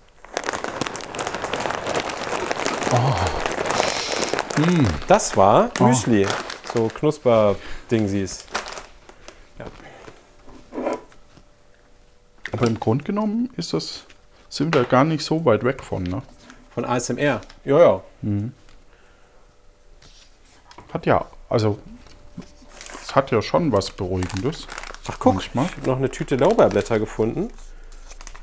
Das 5.06 5.36
war 5.36 5.70
Müsli. 5.78 6.26
So 6.72 6.88
Knusper-Dingsies. 6.88 8.46
Aber 12.52 12.66
im 12.66 12.80
Grunde 12.80 13.04
genommen 13.04 13.50
ist 13.56 13.74
das 13.74 14.05
sind 14.48 14.74
wir 14.74 14.84
gar 14.84 15.04
nicht 15.04 15.24
so 15.24 15.44
weit 15.44 15.64
weg 15.64 15.82
von, 15.82 16.02
ne? 16.02 16.22
Von 16.74 16.84
ASMR. 16.84 17.40
Ja, 17.64 17.78
ja. 17.78 18.02
Hat 20.92 21.06
ja, 21.06 21.24
also 21.48 21.78
es 23.02 23.14
hat 23.14 23.30
ja 23.30 23.40
schon 23.42 23.72
was 23.72 23.90
Beruhigendes. 23.90 24.66
Ach 25.08 25.18
guck, 25.18 25.34
Manchmal. 25.34 25.66
ich 25.66 25.76
habe 25.76 25.86
noch 25.86 25.96
eine 25.96 26.10
Tüte 26.10 26.36
Lorbeerblätter 26.36 26.98
gefunden. 26.98 27.50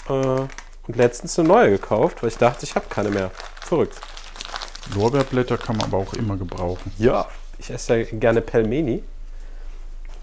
Äh, 0.07 0.11
und 0.11 0.95
letztens 0.95 1.39
eine 1.39 1.47
neue 1.47 1.69
gekauft, 1.71 2.21
weil 2.21 2.29
ich 2.29 2.37
dachte, 2.37 2.65
ich 2.65 2.75
habe 2.75 2.85
keine 2.89 3.09
mehr. 3.09 3.31
Verrückt. 3.61 3.99
Lorbeerblätter 4.95 5.57
kann 5.57 5.77
man 5.77 5.85
aber 5.87 5.97
auch 5.97 6.13
immer 6.13 6.35
gebrauchen. 6.37 6.91
Ja. 6.97 7.27
Ich 7.57 7.69
esse 7.69 7.95
ja 7.97 8.03
gerne 8.11 8.41
Pelmeni. 8.41 9.03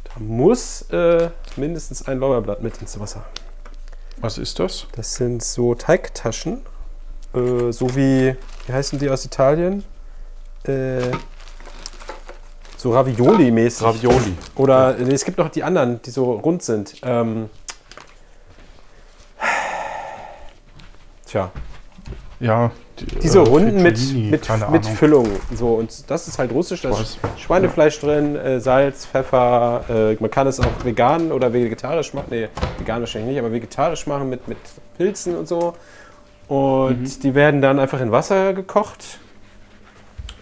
Da 0.04 0.20
muss 0.20 0.82
äh, 0.90 1.30
mindestens 1.56 2.06
ein 2.06 2.18
Lorbeerblatt 2.18 2.62
mit 2.62 2.76
ins 2.78 2.98
Wasser. 2.98 3.24
Was 4.20 4.36
ist 4.36 4.58
das? 4.58 4.86
Das 4.92 5.14
sind 5.14 5.42
so 5.42 5.74
Teigtaschen. 5.74 6.60
Äh, 7.34 7.72
so 7.72 7.94
wie, 7.96 8.36
wie 8.66 8.72
heißen 8.72 8.98
die 8.98 9.08
aus 9.08 9.24
Italien? 9.24 9.84
Äh, 10.64 11.10
so 12.76 12.92
Ravioli-mäßig. 12.92 13.86
Ravioli. 13.86 14.34
Oder 14.56 14.94
nee, 14.94 15.12
es 15.14 15.24
gibt 15.24 15.38
noch 15.38 15.48
die 15.48 15.62
anderen, 15.62 16.02
die 16.02 16.10
so 16.10 16.32
rund 16.32 16.62
sind. 16.62 16.94
Ähm, 17.02 17.48
tja, 21.26 21.50
Ja. 22.40 22.72
Die- 23.00 23.18
diese 23.20 23.38
äh, 23.40 23.42
Runden 23.42 23.82
mit, 23.82 23.98
mit, 24.14 24.70
mit. 24.70 24.86
Füllung. 24.86 25.28
So, 25.54 25.74
und 25.74 26.10
das 26.10 26.28
ist 26.28 26.38
halt 26.38 26.52
russisch, 26.52 26.82
da 26.82 26.90
ist 26.90 27.18
Schweinefleisch 27.38 27.98
drin, 28.00 28.36
äh, 28.36 28.60
Salz, 28.60 29.06
Pfeffer. 29.06 29.84
Äh, 29.88 30.16
man 30.20 30.30
kann 30.30 30.46
es 30.46 30.60
auch 30.60 30.84
vegan 30.84 31.32
oder 31.32 31.52
vegetarisch 31.52 32.14
machen. 32.14 32.26
Nee, 32.30 32.48
vegan 32.78 33.00
wahrscheinlich 33.00 33.30
nicht, 33.30 33.38
aber 33.38 33.52
vegetarisch 33.52 34.06
machen 34.06 34.28
mit, 34.28 34.46
mit 34.48 34.58
Pilzen 34.96 35.36
und 35.36 35.48
so. 35.48 35.74
Und 36.48 37.00
Mhm. 37.02 37.20
die 37.22 37.34
werden 37.34 37.60
dann 37.62 37.78
einfach 37.78 38.00
in 38.00 38.10
Wasser 38.10 38.52
gekocht. 38.54 39.18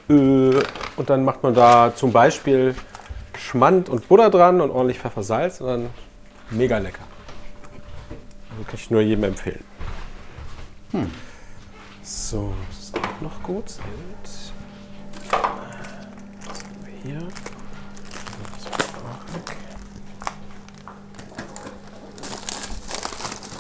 Äh, 0.08 0.12
und 0.14 1.10
dann 1.10 1.24
macht 1.24 1.42
man 1.42 1.54
da 1.54 1.92
zum 1.94 2.12
Beispiel 2.12 2.74
Schmand 3.38 3.88
und 3.88 4.08
Butter 4.08 4.30
dran 4.30 4.60
und 4.60 4.70
ordentlich 4.70 4.98
Pfeffer, 4.98 5.22
Salz 5.22 5.60
und 5.60 5.66
dann 5.68 5.86
mega 6.50 6.78
lecker. 6.78 7.02
Also 8.50 8.64
kann 8.64 8.74
ich 8.74 8.90
nur 8.90 9.00
jedem 9.02 9.24
empfehlen. 9.24 9.62
Hm. 10.92 11.10
So, 12.10 12.54
das 12.70 12.78
ist 12.78 12.96
auch 12.96 13.20
noch 13.20 13.42
gut. 13.42 13.68
Sehr 13.68 13.84
gut. 13.84 14.24
Was 16.46 16.64
haben 16.64 16.86
wir 16.86 17.02
hier? 17.02 17.28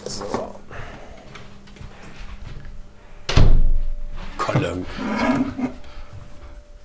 So. 0.06 0.54
Column. 4.38 4.86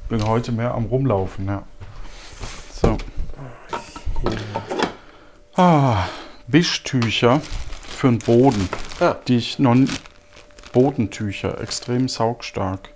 Bin 0.09 0.27
heute 0.27 0.51
mehr 0.51 0.73
am 0.73 0.83
Rumlaufen, 0.83 1.45
ja. 1.47 1.63
So. 2.73 2.97
Ah, 5.55 6.09
Wischtücher 6.47 7.41
für 7.87 8.07
den 8.07 8.19
Boden, 8.19 8.67
Ah, 8.99 9.15
die 9.29 9.37
ich 9.37 9.59
noch 9.59 9.75
Bodentücher, 10.73 11.61
extrem 11.61 12.09
saugstark. 12.09 12.89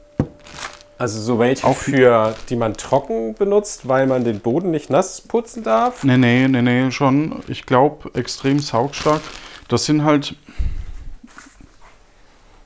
also 0.97 1.21
so 1.21 1.39
welche 1.39 1.65
Auch- 1.65 1.77
für, 1.77 2.35
die 2.49 2.55
man 2.57 2.73
trocken 2.75 3.35
benutzt, 3.35 3.87
weil 3.87 4.07
man 4.07 4.23
den 4.25 4.39
Boden 4.41 4.71
nicht 4.71 4.89
nass 4.89 5.21
putzen 5.21 5.63
darf. 5.63 6.03
Nee, 6.03 6.17
nee, 6.17 6.47
nee, 6.47 6.61
nee, 6.61 6.91
schon, 6.91 7.41
ich 7.47 7.65
glaube, 7.65 8.09
extrem 8.19 8.59
saugstark. 8.59 9.21
Das 9.69 9.85
sind 9.85 10.03
halt 10.03 10.35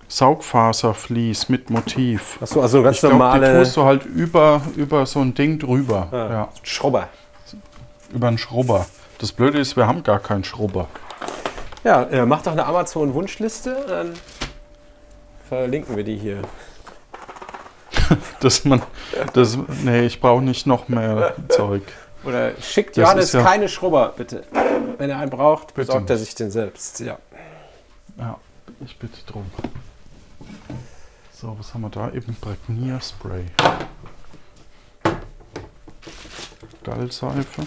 Saugfaservlies 0.07 1.47
mit 1.49 1.69
Motiv. 1.69 2.37
Achso, 2.41 2.61
also 2.61 2.83
ganz 2.83 2.97
Ich 2.97 3.01
glaube, 3.01 3.15
die 3.15 3.19
normale 3.19 3.59
tust 3.63 3.77
du 3.77 3.83
halt 3.83 4.05
über, 4.05 4.61
über 4.75 5.05
so 5.05 5.19
ein 5.19 5.33
Ding 5.33 5.57
drüber. 5.57 6.07
Ah. 6.11 6.15
Ja, 6.29 6.49
Schrubber. 6.63 7.07
über 8.13 8.27
einen 8.27 8.37
Schrubber. 8.37 8.85
Das 9.19 9.31
Blöde 9.31 9.59
ist, 9.59 9.77
wir 9.77 9.87
haben 9.87 10.03
gar 10.03 10.19
keinen 10.19 10.43
Schrubber. 10.43 10.87
Ja, 11.83 12.03
äh, 12.03 12.25
mach 12.25 12.41
doch 12.43 12.51
eine 12.51 12.65
Amazon-Wunschliste, 12.65 13.85
dann 13.87 14.13
verlinken 15.51 15.97
wir 15.97 16.05
die 16.05 16.15
hier. 16.15 16.41
Dass 18.39 18.63
man, 18.63 18.81
das, 19.33 19.57
nee, 19.83 20.05
ich 20.05 20.21
brauche 20.21 20.41
nicht 20.41 20.65
noch 20.65 20.87
mehr 20.87 21.35
Zeug. 21.49 21.81
Oder 22.23 22.53
schickt 22.61 22.95
Das 22.95 23.01
Johannes 23.03 23.33
ja- 23.33 23.43
keine 23.43 23.67
Schrubber, 23.67 24.13
bitte. 24.15 24.45
Wenn 24.97 25.09
er 25.09 25.19
einen 25.19 25.29
braucht, 25.29 25.73
Bitte 25.73 25.87
besorgt 25.87 26.09
er 26.09 26.17
sich 26.17 26.35
den 26.35 26.51
selbst. 26.51 27.01
Ja. 27.01 27.17
Ja, 28.17 28.39
ich 28.85 28.97
bitte 28.97 29.19
drum. 29.25 29.45
So, 31.33 31.53
was 31.59 31.73
haben 31.73 31.81
wir 31.81 31.89
da? 31.89 32.09
Eben 32.11 32.33
Prägnierspray. 32.39 33.43
Gallseife. 36.85 37.63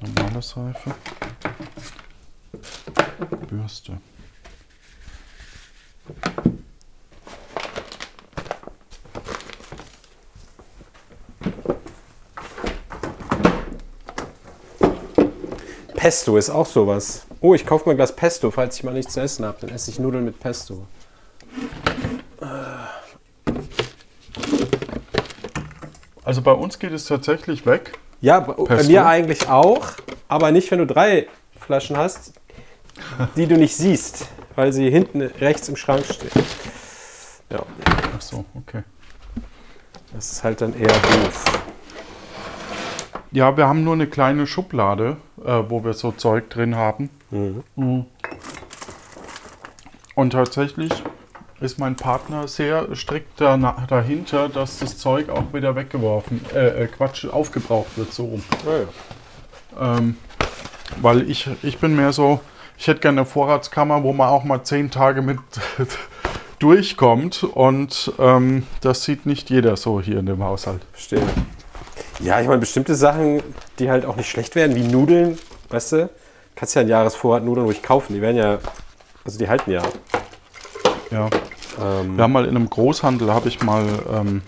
Normale 0.00 0.40
Seife. 0.40 0.94
Bürste. 3.50 3.98
Pesto 16.08 16.38
ist 16.38 16.48
auch 16.48 16.64
sowas. 16.64 17.26
Oh, 17.42 17.52
ich 17.52 17.66
kaufe 17.66 17.84
mal 17.84 17.90
ein 17.90 17.98
Glas 17.98 18.16
Pesto, 18.16 18.50
falls 18.50 18.76
ich 18.76 18.82
mal 18.82 18.94
nichts 18.94 19.12
zu 19.12 19.20
essen 19.20 19.44
habe. 19.44 19.58
Dann 19.60 19.68
esse 19.68 19.90
ich 19.90 19.98
Nudeln 19.98 20.24
mit 20.24 20.40
Pesto. 20.40 20.86
Also 26.24 26.40
bei 26.40 26.52
uns 26.52 26.78
geht 26.78 26.92
es 26.92 27.04
tatsächlich 27.04 27.66
weg. 27.66 27.98
Ja, 28.22 28.40
bei, 28.40 28.54
bei 28.54 28.76
Pesto? 28.76 28.90
mir 28.90 29.04
eigentlich 29.04 29.50
auch, 29.50 29.88
aber 30.28 30.50
nicht, 30.50 30.70
wenn 30.70 30.78
du 30.78 30.86
drei 30.86 31.28
Flaschen 31.60 31.98
hast, 31.98 32.32
die 33.36 33.46
du 33.46 33.58
nicht 33.58 33.76
siehst, 33.76 34.28
weil 34.56 34.72
sie 34.72 34.88
hinten 34.88 35.20
rechts 35.20 35.68
im 35.68 35.76
Schrank 35.76 36.06
stehen. 36.06 36.30
Ja, 37.52 37.66
Ach 38.16 38.22
so, 38.22 38.46
okay. 38.54 38.82
das 40.14 40.32
ist 40.32 40.42
halt 40.42 40.62
dann 40.62 40.72
eher 40.72 40.86
doof. 40.88 41.44
Ja, 43.30 43.58
wir 43.58 43.68
haben 43.68 43.84
nur 43.84 43.92
eine 43.92 44.06
kleine 44.06 44.46
Schublade, 44.46 45.18
äh, 45.48 45.70
wo 45.70 45.82
wir 45.82 45.94
so 45.94 46.12
Zeug 46.12 46.50
drin 46.50 46.76
haben. 46.76 47.08
Mhm. 47.30 48.04
Und 50.14 50.30
tatsächlich 50.32 50.92
ist 51.60 51.78
mein 51.78 51.96
Partner 51.96 52.46
sehr 52.46 52.94
strikt 52.94 53.40
dana- 53.40 53.86
dahinter, 53.88 54.48
dass 54.48 54.78
das 54.78 54.98
Zeug 54.98 55.28
auch 55.30 55.52
wieder 55.52 55.74
weggeworfen, 55.74 56.40
äh, 56.54 56.84
äh, 56.84 56.86
Quatsch, 56.86 57.24
aufgebraucht 57.26 57.96
wird, 57.96 58.12
so 58.12 58.26
rum. 58.26 58.42
Ja, 58.66 58.78
ja. 59.82 59.98
Ähm, 59.98 60.16
weil 61.00 61.28
ich, 61.30 61.48
ich 61.62 61.78
bin 61.78 61.96
mehr 61.96 62.12
so, 62.12 62.40
ich 62.76 62.86
hätte 62.86 63.00
gerne 63.00 63.20
eine 63.22 63.26
Vorratskammer, 63.26 64.02
wo 64.02 64.12
man 64.12 64.28
auch 64.28 64.44
mal 64.44 64.62
zehn 64.62 64.90
Tage 64.90 65.22
mit 65.22 65.38
durchkommt. 66.58 67.42
Und 67.44 68.12
ähm, 68.18 68.66
das 68.80 69.04
sieht 69.04 69.26
nicht 69.26 69.50
jeder 69.50 69.76
so 69.76 70.00
hier 70.00 70.18
in 70.18 70.26
dem 70.26 70.42
Haushalt. 70.42 70.82
Verstehe. 70.92 71.22
Ja, 72.20 72.40
ich 72.40 72.46
meine, 72.48 72.58
bestimmte 72.58 72.94
Sachen, 72.94 73.42
die 73.78 73.90
halt 73.90 74.04
auch 74.04 74.16
nicht 74.16 74.28
schlecht 74.28 74.54
werden, 74.54 74.74
wie 74.74 74.82
Nudeln, 74.82 75.38
weißt 75.70 75.92
du, 75.92 76.10
kannst 76.56 76.74
ja 76.74 76.80
einen 76.80 76.90
Jahresvorrat 76.90 77.44
Nudeln 77.44 77.66
ruhig 77.66 77.82
kaufen. 77.82 78.14
Die 78.14 78.20
werden 78.20 78.36
ja, 78.36 78.58
also 79.24 79.38
die 79.38 79.48
halten 79.48 79.70
ja. 79.70 79.82
Ja. 81.10 81.28
Ähm, 81.80 82.16
Wir 82.16 82.24
haben 82.24 82.32
mal 82.32 82.44
in 82.44 82.56
einem 82.56 82.68
Großhandel, 82.68 83.32
habe 83.32 83.48
ich 83.48 83.62
mal, 83.62 83.86
ähm, 84.12 84.42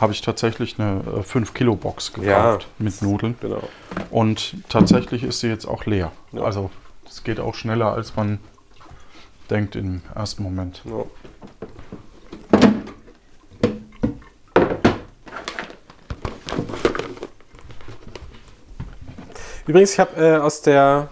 habe 0.00 0.12
ich 0.12 0.22
tatsächlich 0.22 0.78
eine 0.78 1.22
5 1.22 1.52
Kilo 1.54 1.74
Box 1.76 2.12
gekauft 2.12 2.62
Ja. 2.62 2.68
mit 2.78 3.02
Nudeln. 3.02 3.36
Genau. 3.40 3.62
Und 4.10 4.54
tatsächlich 4.68 5.24
ist 5.24 5.40
sie 5.40 5.48
jetzt 5.48 5.66
auch 5.66 5.84
leer. 5.84 6.12
Ja. 6.32 6.42
Also 6.42 6.70
es 7.06 7.22
geht 7.24 7.38
auch 7.40 7.54
schneller, 7.54 7.92
als 7.92 8.16
man 8.16 8.38
denkt 9.50 9.76
im 9.76 10.02
ersten 10.14 10.42
Moment. 10.42 10.82
Ja. 10.84 11.04
Übrigens, 19.68 19.92
ich 19.92 20.00
habe 20.00 20.20
äh, 20.20 20.38
aus 20.38 20.62
der 20.62 21.08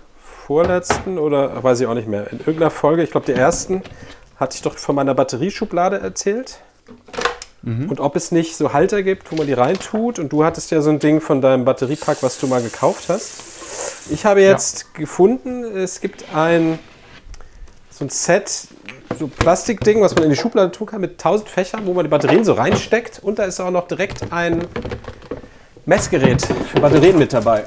vorletzten 0.46 1.18
oder 1.18 1.62
weiß 1.62 1.78
ich 1.80 1.86
auch 1.86 1.94
nicht 1.94 2.08
mehr, 2.08 2.32
in 2.32 2.38
irgendeiner 2.38 2.70
Folge, 2.70 3.02
ich 3.02 3.10
glaube 3.10 3.26
der 3.26 3.36
ersten, 3.36 3.82
hatte 4.36 4.56
ich 4.56 4.62
doch 4.62 4.78
von 4.78 4.94
meiner 4.94 5.14
Batterieschublade 5.14 6.00
erzählt. 6.00 6.60
Und 7.90 8.00
ob 8.00 8.16
es 8.16 8.32
nicht 8.32 8.56
so 8.56 8.72
Halter 8.72 9.02
gibt, 9.02 9.30
wo 9.30 9.36
man 9.36 9.46
die 9.46 9.52
reintut. 9.52 10.18
Und 10.18 10.32
du 10.32 10.44
hattest 10.44 10.70
ja 10.70 10.80
so 10.80 10.90
ein 10.90 11.00
Ding 11.00 11.20
von 11.20 11.40
deinem 11.40 11.64
Batteriepack, 11.64 12.22
was 12.22 12.38
du 12.38 12.46
mal 12.46 12.62
gekauft 12.62 13.08
hast. 13.08 13.42
Ich 14.08 14.24
habe 14.24 14.40
jetzt 14.40 14.94
gefunden, 14.94 15.64
es 15.64 16.00
gibt 16.00 16.24
ein 16.34 16.78
so 17.90 18.04
ein 18.04 18.08
Set, 18.08 18.68
so 19.18 19.26
Plastikding, 19.26 20.00
was 20.00 20.14
man 20.14 20.24
in 20.24 20.30
die 20.30 20.36
Schublade 20.36 20.70
tun 20.70 20.86
kann 20.86 21.00
mit 21.00 21.12
1000 21.12 21.48
Fächern, 21.48 21.86
wo 21.86 21.92
man 21.92 22.04
die 22.04 22.10
Batterien 22.10 22.44
so 22.44 22.52
reinsteckt. 22.52 23.18
Und 23.22 23.38
da 23.38 23.44
ist 23.44 23.58
auch 23.58 23.70
noch 23.70 23.88
direkt 23.88 24.32
ein 24.32 24.64
Messgerät 25.86 26.42
für 26.42 26.80
Batterien 26.80 27.18
mit 27.18 27.32
dabei. 27.32 27.64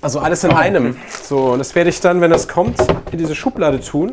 Also 0.00 0.20
alles 0.20 0.44
in 0.44 0.52
Ah, 0.52 0.58
einem. 0.58 0.96
So, 1.22 1.52
und 1.52 1.58
das 1.58 1.74
werde 1.74 1.90
ich 1.90 2.00
dann, 2.00 2.20
wenn 2.20 2.30
das 2.30 2.46
kommt, 2.48 2.78
in 3.10 3.18
diese 3.18 3.34
Schublade 3.34 3.80
tun. 3.80 4.12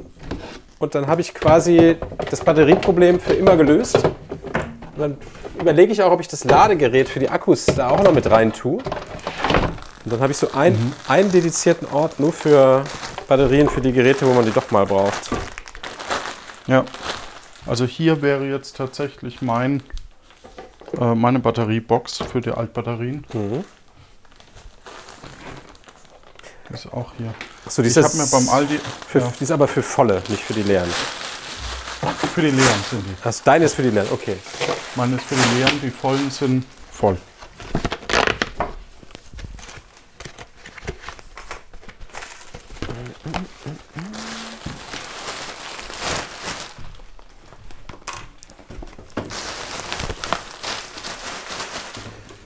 und 0.80 0.96
dann 0.96 1.08
habe 1.08 1.22
ich 1.22 1.34
quasi 1.34 1.96
das 2.30 2.42
Batterieproblem 2.42 3.18
für 3.20 3.34
immer 3.34 3.56
gelöst. 3.56 4.04
Und 4.04 4.98
dann 4.98 5.18
überlege 5.60 5.94
ich 5.94 6.02
auch, 6.04 6.12
ob 6.12 6.20
ich 6.20 6.28
das 6.28 6.44
Ladegerät 6.44 7.08
für 7.08 7.20
die 7.20 7.30
Akkus 7.30 7.66
da 7.68 7.90
auch 7.90 8.04
noch 8.04 8.14
mit 8.14 8.30
rein 8.30 8.52
tue. 8.52 8.80
Und 8.80 10.12
dann 10.12 10.20
habe 10.20 10.32
ich 10.34 10.38
so 10.38 10.52
ein, 10.54 10.74
Mhm. 10.74 10.92
einen 11.08 11.32
dedizierten 11.32 11.88
Ort 11.94 12.20
nur 12.20 12.34
für 12.34 12.84
Batterien 13.30 13.70
für 13.70 13.80
die 13.80 13.94
Geräte, 13.94 14.28
wo 14.28 14.34
man 14.34 14.44
die 14.46 14.52
doch 14.52 14.70
mal 14.72 14.86
braucht. 14.86 15.30
Ja. 16.68 16.84
Also 17.66 17.86
hier 17.86 18.22
wäre 18.22 18.46
jetzt 18.46 18.76
tatsächlich 18.76 19.42
mein, 19.42 19.82
äh, 21.00 21.16
meine 21.16 21.40
Batteriebox 21.40 22.18
für 22.30 22.42
die 22.42 22.52
Altbatterien. 22.52 23.26
Mhm. 23.32 23.64
Ist 26.74 26.92
auch 26.92 27.12
hier. 27.18 27.32
Achso, 27.68 27.84
die 27.84 27.90
Ich 27.90 27.96
ist, 27.96 28.04
habe 28.04 28.18
mir 28.18 28.26
beim 28.26 28.50
Aldi 28.50 28.80
für, 29.08 29.20
ja, 29.20 29.34
die 29.40 29.44
ist 29.44 29.52
aber 29.52 29.68
für 29.68 29.84
volle, 29.84 30.24
nicht 30.28 30.44
für 30.44 30.54
die 30.54 30.64
leeren. 30.64 30.90
für 32.34 32.42
die 32.42 32.50
leeren 32.50 32.84
sind 32.90 33.06
die. 33.06 33.16
Also 33.24 33.42
deine 33.46 33.66
ist 33.66 33.76
für 33.76 33.84
die 33.84 33.92
leeren, 33.92 34.08
okay. 34.12 34.38
Meine 34.96 35.18
ist 35.18 35.26
für 35.26 35.36
die 35.36 35.60
leeren, 35.60 35.80
die 35.84 35.92
vollen 35.92 36.32
sind 36.32 36.66
voll. 36.92 37.18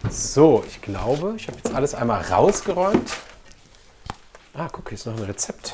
So, 0.10 0.65
ich 0.67 0.81
glaube, 0.81 1.36
ich 1.38 1.48
habe 1.48 1.57
jetzt 1.57 1.74
alles 1.74 1.96
einmal 1.96 2.22
rausgeräumt. 2.22 3.10
Hier 4.88 4.96
ist 4.96 5.06
noch 5.06 5.17
ein 5.17 5.24
Rezept. 5.24 5.74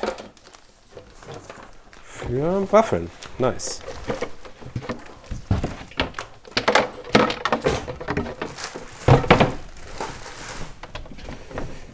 Für 2.03 2.71
Waffeln. 2.71 3.11
Nice. 3.37 3.79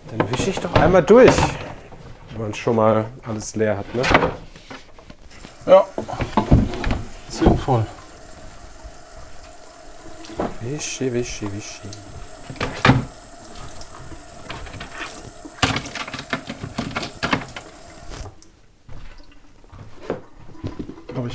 Dann 0.08 0.32
wische 0.32 0.52
ich 0.52 0.60
doch 0.62 0.74
einmal 0.76 1.04
durch. 1.04 1.36
Wenn 2.32 2.42
man 2.42 2.54
schon 2.54 2.78
mal 2.78 3.06
alles 3.28 3.54
leer 3.54 3.78
hat, 3.78 3.94
ne? 3.94 4.02
Ja. 5.66 5.86
Sinnvoll. 7.28 7.86
Wischi, 10.62 11.12
wischi, 11.12 11.52
wischi. 11.52 11.90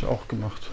Ich 0.04 0.11
auch 0.11 0.28
gemacht. 0.28 0.70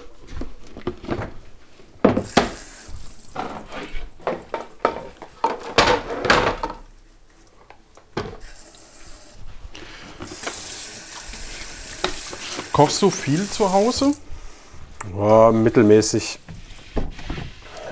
Kochst 12.73 13.01
du 13.01 13.09
viel 13.09 13.47
zu 13.49 13.71
Hause? 13.71 14.13
Boah, 15.11 15.51
mittelmäßig. 15.51 16.39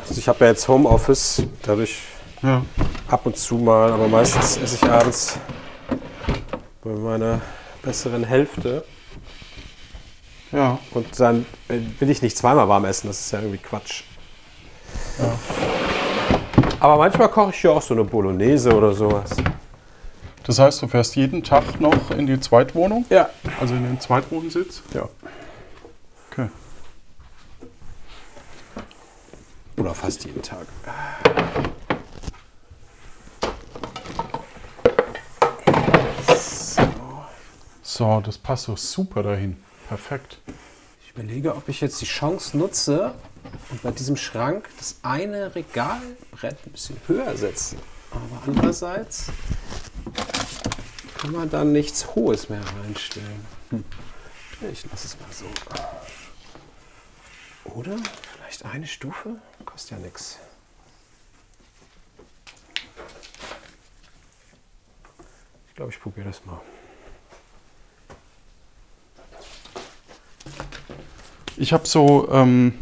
Also 0.08 0.20
ich 0.20 0.28
habe 0.28 0.46
ja 0.46 0.52
jetzt 0.52 0.68
Homeoffice, 0.68 1.44
dadurch 1.64 2.00
Ja. 2.42 2.64
ab 3.08 3.26
und 3.26 3.38
zu 3.38 3.56
mal, 3.56 3.92
aber 3.92 4.08
meistens 4.08 4.58
esse 4.58 4.76
ich 4.76 4.90
abends 4.90 5.38
bei 6.84 6.92
meiner 6.92 7.42
besseren 7.82 8.24
Hälfte. 8.24 8.86
Ja. 10.52 10.80
Und 10.92 11.20
dann 11.20 11.46
will 11.68 12.10
ich 12.10 12.22
nicht 12.22 12.38
zweimal 12.38 12.68
warm 12.68 12.86
essen, 12.86 13.08
das 13.08 13.20
ist 13.20 13.32
ja 13.32 13.40
irgendwie 13.40 13.60
Quatsch. 13.60 14.04
Aber 16.80 16.98
manchmal 16.98 17.30
koche 17.30 17.52
ich 17.52 17.62
ja 17.62 17.72
auch 17.72 17.82
so 17.82 17.94
eine 17.94 18.04
Bolognese 18.04 18.76
oder 18.76 18.94
sowas. 18.94 19.32
Das 20.44 20.58
heißt, 20.58 20.82
du 20.82 20.88
fährst 20.88 21.16
jeden 21.16 21.44
Tag 21.44 21.80
noch 21.80 22.10
in 22.12 22.26
die 22.26 22.40
Zweitwohnung? 22.40 23.06
Ja. 23.10 23.30
Also 23.60 23.76
in 23.76 23.84
den 23.84 24.00
Zweitwohnsitz? 24.00 24.82
ja. 24.94 25.08
Okay. 26.32 26.50
Oder 29.78 29.94
fast 29.94 30.26
jeden 30.26 30.42
Tag. 30.42 30.66
So, 37.82 38.22
das 38.22 38.38
passt 38.38 38.64
so 38.64 38.76
super 38.78 39.24
dahin. 39.24 39.58
Perfekt. 39.90 40.38
Ich 41.04 41.10
überlege, 41.10 41.56
ob 41.56 41.68
ich 41.68 41.82
jetzt 41.82 42.00
die 42.00 42.06
Chance 42.06 42.56
nutze 42.56 43.16
und 43.72 43.82
bei 43.82 43.90
diesem 43.90 44.18
Schrank 44.18 44.70
das 44.78 44.98
eine 45.02 45.56
Regalbrett 45.56 46.58
ein 46.64 46.72
bisschen 46.72 46.96
höher 47.08 47.36
setze. 47.36 47.76
Aber 48.12 48.44
andererseits 48.46 49.32
kann 51.18 51.32
man 51.32 51.50
dann 51.50 51.72
nichts 51.72 52.14
Hohes 52.14 52.50
mehr 52.50 52.62
reinstellen. 52.84 53.44
Hm. 53.72 53.84
Ich 54.72 54.86
lasse 54.92 55.08
es 55.08 55.18
mal 55.20 55.32
so. 55.32 55.46
Oder 57.72 57.98
vielleicht 58.32 58.64
eine 58.66 58.86
Stufe? 58.86 59.38
Kostet 59.66 59.98
ja 59.98 60.06
nichts. 60.06 60.38
Ich 65.70 65.76
glaube, 65.76 65.92
ich 65.92 66.00
probiere 66.00 66.28
das 66.28 66.46
mal. 66.46 66.62
Ich 71.60 71.74
habe 71.74 71.86
so, 71.86 72.30
ähm, 72.32 72.74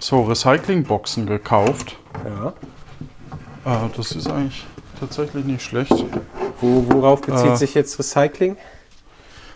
so 0.00 0.22
Recyclingboxen 0.24 1.26
gekauft. 1.26 1.96
Ja. 2.24 3.84
Äh, 3.84 3.88
das 3.96 4.10
ist 4.12 4.28
eigentlich 4.28 4.66
tatsächlich 4.98 5.44
nicht 5.44 5.62
schlecht. 5.62 5.92
Wo, 6.60 6.84
worauf 6.90 7.20
bezieht 7.20 7.52
Äh, 7.52 7.56
sich 7.56 7.74
jetzt 7.74 7.96
Recycling? 7.96 8.56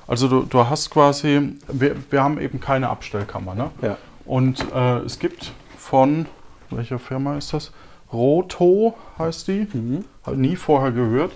Also 0.06 0.28
du, 0.28 0.42
du 0.42 0.68
hast 0.68 0.90
quasi, 0.90 1.56
wir, 1.66 1.96
wir 2.10 2.22
haben 2.22 2.38
eben 2.38 2.60
keine 2.60 2.90
Abstellkammer, 2.90 3.56
ne? 3.56 3.70
Ja. 3.82 3.98
Und 4.24 4.64
äh, 4.72 4.98
es 4.98 5.18
gibt 5.18 5.50
von, 5.76 6.26
welcher 6.70 7.00
Firma 7.00 7.36
ist 7.36 7.52
das? 7.52 7.72
Roto 8.12 8.94
heißt 9.18 9.48
die. 9.48 9.66
Habe 10.24 10.36
nie 10.36 10.56
vorher 10.56 10.92
gehört. 10.92 11.32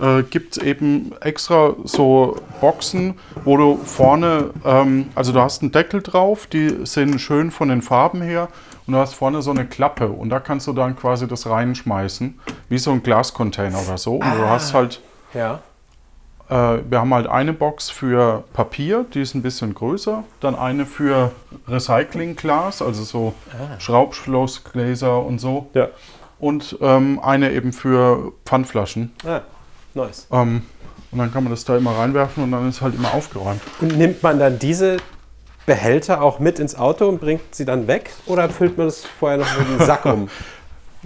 Äh, 0.00 0.22
gibt 0.24 0.56
es 0.56 0.62
eben 0.62 1.12
extra 1.22 1.74
so 1.84 2.36
Boxen, 2.60 3.14
wo 3.44 3.56
du 3.56 3.76
vorne, 3.84 4.50
ähm, 4.66 5.06
also 5.14 5.32
du 5.32 5.40
hast 5.40 5.62
einen 5.62 5.72
Deckel 5.72 6.02
drauf, 6.02 6.46
die 6.46 6.84
sind 6.84 7.18
schön 7.20 7.50
von 7.50 7.68
den 7.70 7.80
Farben 7.80 8.20
her 8.20 8.48
und 8.86 8.92
du 8.92 8.98
hast 8.98 9.14
vorne 9.14 9.40
so 9.40 9.50
eine 9.50 9.64
Klappe 9.64 10.08
und 10.08 10.28
da 10.28 10.40
kannst 10.40 10.66
du 10.66 10.74
dann 10.74 10.94
quasi 10.94 11.26
das 11.26 11.46
reinschmeißen, 11.46 12.38
wie 12.68 12.78
so 12.78 12.90
ein 12.90 13.02
Glascontainer 13.02 13.78
oder 13.82 13.96
so. 13.96 14.16
Und 14.16 14.34
du 14.38 14.46
hast 14.46 14.74
halt 14.74 15.00
Ja. 15.32 15.60
Äh, 16.52 16.82
wir 16.90 17.00
haben 17.00 17.14
halt 17.14 17.26
eine 17.26 17.54
Box 17.54 17.88
für 17.88 18.44
Papier, 18.52 19.06
die 19.14 19.22
ist 19.22 19.34
ein 19.34 19.40
bisschen 19.42 19.74
größer. 19.74 20.22
Dann 20.40 20.54
eine 20.54 20.84
für 20.84 21.32
Recyclingglas, 21.66 22.82
also 22.82 23.04
so 23.04 23.34
Schraubschlossgläser 23.78 25.24
und 25.24 25.38
so. 25.38 25.70
Ja. 25.72 25.88
Und 26.38 26.76
ähm, 26.82 27.20
eine 27.22 27.52
eben 27.52 27.72
für 27.72 28.32
Pfandflaschen. 28.44 29.12
Ah, 29.24 29.40
nice. 29.94 30.26
Ähm, 30.30 30.62
und 31.10 31.18
dann 31.18 31.32
kann 31.32 31.44
man 31.44 31.52
das 31.52 31.64
da 31.64 31.76
immer 31.76 31.96
reinwerfen 31.96 32.42
und 32.44 32.52
dann 32.52 32.68
ist 32.68 32.82
halt 32.82 32.94
immer 32.96 33.14
aufgeräumt. 33.14 33.60
Und 33.80 33.96
nimmt 33.96 34.22
man 34.22 34.38
dann 34.38 34.58
diese 34.58 34.98
Behälter 35.64 36.20
auch 36.20 36.38
mit 36.38 36.58
ins 36.58 36.74
Auto 36.74 37.08
und 37.08 37.20
bringt 37.20 37.54
sie 37.54 37.64
dann 37.64 37.86
weg? 37.86 38.10
Oder 38.26 38.48
füllt 38.50 38.76
man 38.76 38.88
das 38.88 39.04
vorher 39.04 39.38
noch 39.38 39.58
mit 39.58 39.68
einem 39.68 39.86
Sack 39.86 40.04
um? 40.04 40.28